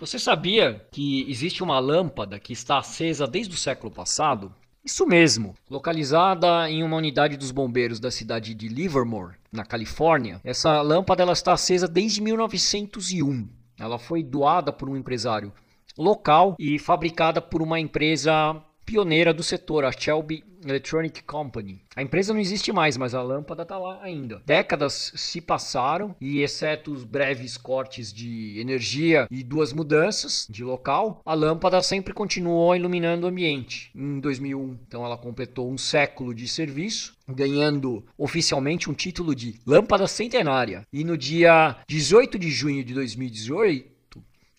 Você 0.00 0.18
sabia 0.18 0.82
que 0.90 1.30
existe 1.30 1.62
uma 1.62 1.78
lâmpada 1.78 2.40
que 2.40 2.54
está 2.54 2.78
acesa 2.78 3.26
desde 3.26 3.54
o 3.54 3.58
século 3.58 3.92
passado? 3.92 4.50
Isso 4.82 5.06
mesmo, 5.06 5.54
localizada 5.68 6.70
em 6.70 6.82
uma 6.82 6.96
unidade 6.96 7.36
dos 7.36 7.50
bombeiros 7.50 8.00
da 8.00 8.10
cidade 8.10 8.54
de 8.54 8.66
Livermore, 8.66 9.36
na 9.52 9.62
Califórnia. 9.62 10.40
Essa 10.42 10.80
lâmpada 10.80 11.22
ela 11.22 11.34
está 11.34 11.52
acesa 11.52 11.86
desde 11.86 12.22
1901. 12.22 13.46
Ela 13.78 13.98
foi 13.98 14.22
doada 14.22 14.72
por 14.72 14.88
um 14.88 14.96
empresário 14.96 15.52
local 15.98 16.56
e 16.58 16.78
fabricada 16.78 17.42
por 17.42 17.60
uma 17.60 17.78
empresa 17.78 18.56
pioneira 18.90 19.32
do 19.32 19.40
setor, 19.40 19.84
a 19.84 19.92
Shelby 19.92 20.42
Electronic 20.66 21.22
Company. 21.22 21.80
A 21.94 22.02
empresa 22.02 22.34
não 22.34 22.40
existe 22.40 22.72
mais, 22.72 22.96
mas 22.96 23.14
a 23.14 23.22
lâmpada 23.22 23.62
está 23.62 23.78
lá 23.78 24.00
ainda. 24.02 24.42
Décadas 24.44 25.12
se 25.14 25.40
passaram 25.40 26.16
e, 26.20 26.40
exceto 26.40 26.92
os 26.92 27.04
breves 27.04 27.56
cortes 27.56 28.12
de 28.12 28.58
energia 28.58 29.28
e 29.30 29.44
duas 29.44 29.72
mudanças 29.72 30.44
de 30.50 30.64
local, 30.64 31.22
a 31.24 31.34
lâmpada 31.34 31.80
sempre 31.82 32.12
continuou 32.12 32.74
iluminando 32.74 33.26
o 33.26 33.30
ambiente. 33.30 33.92
Em 33.94 34.18
2001, 34.18 34.78
então, 34.88 35.04
ela 35.04 35.16
completou 35.16 35.70
um 35.70 35.78
século 35.78 36.34
de 36.34 36.48
serviço, 36.48 37.14
ganhando 37.28 38.04
oficialmente 38.18 38.90
um 38.90 38.94
título 38.94 39.36
de 39.36 39.54
lâmpada 39.64 40.08
centenária. 40.08 40.82
E 40.92 41.04
no 41.04 41.16
dia 41.16 41.76
18 41.88 42.36
de 42.36 42.50
junho 42.50 42.82
de 42.82 42.92
2018, 42.92 43.99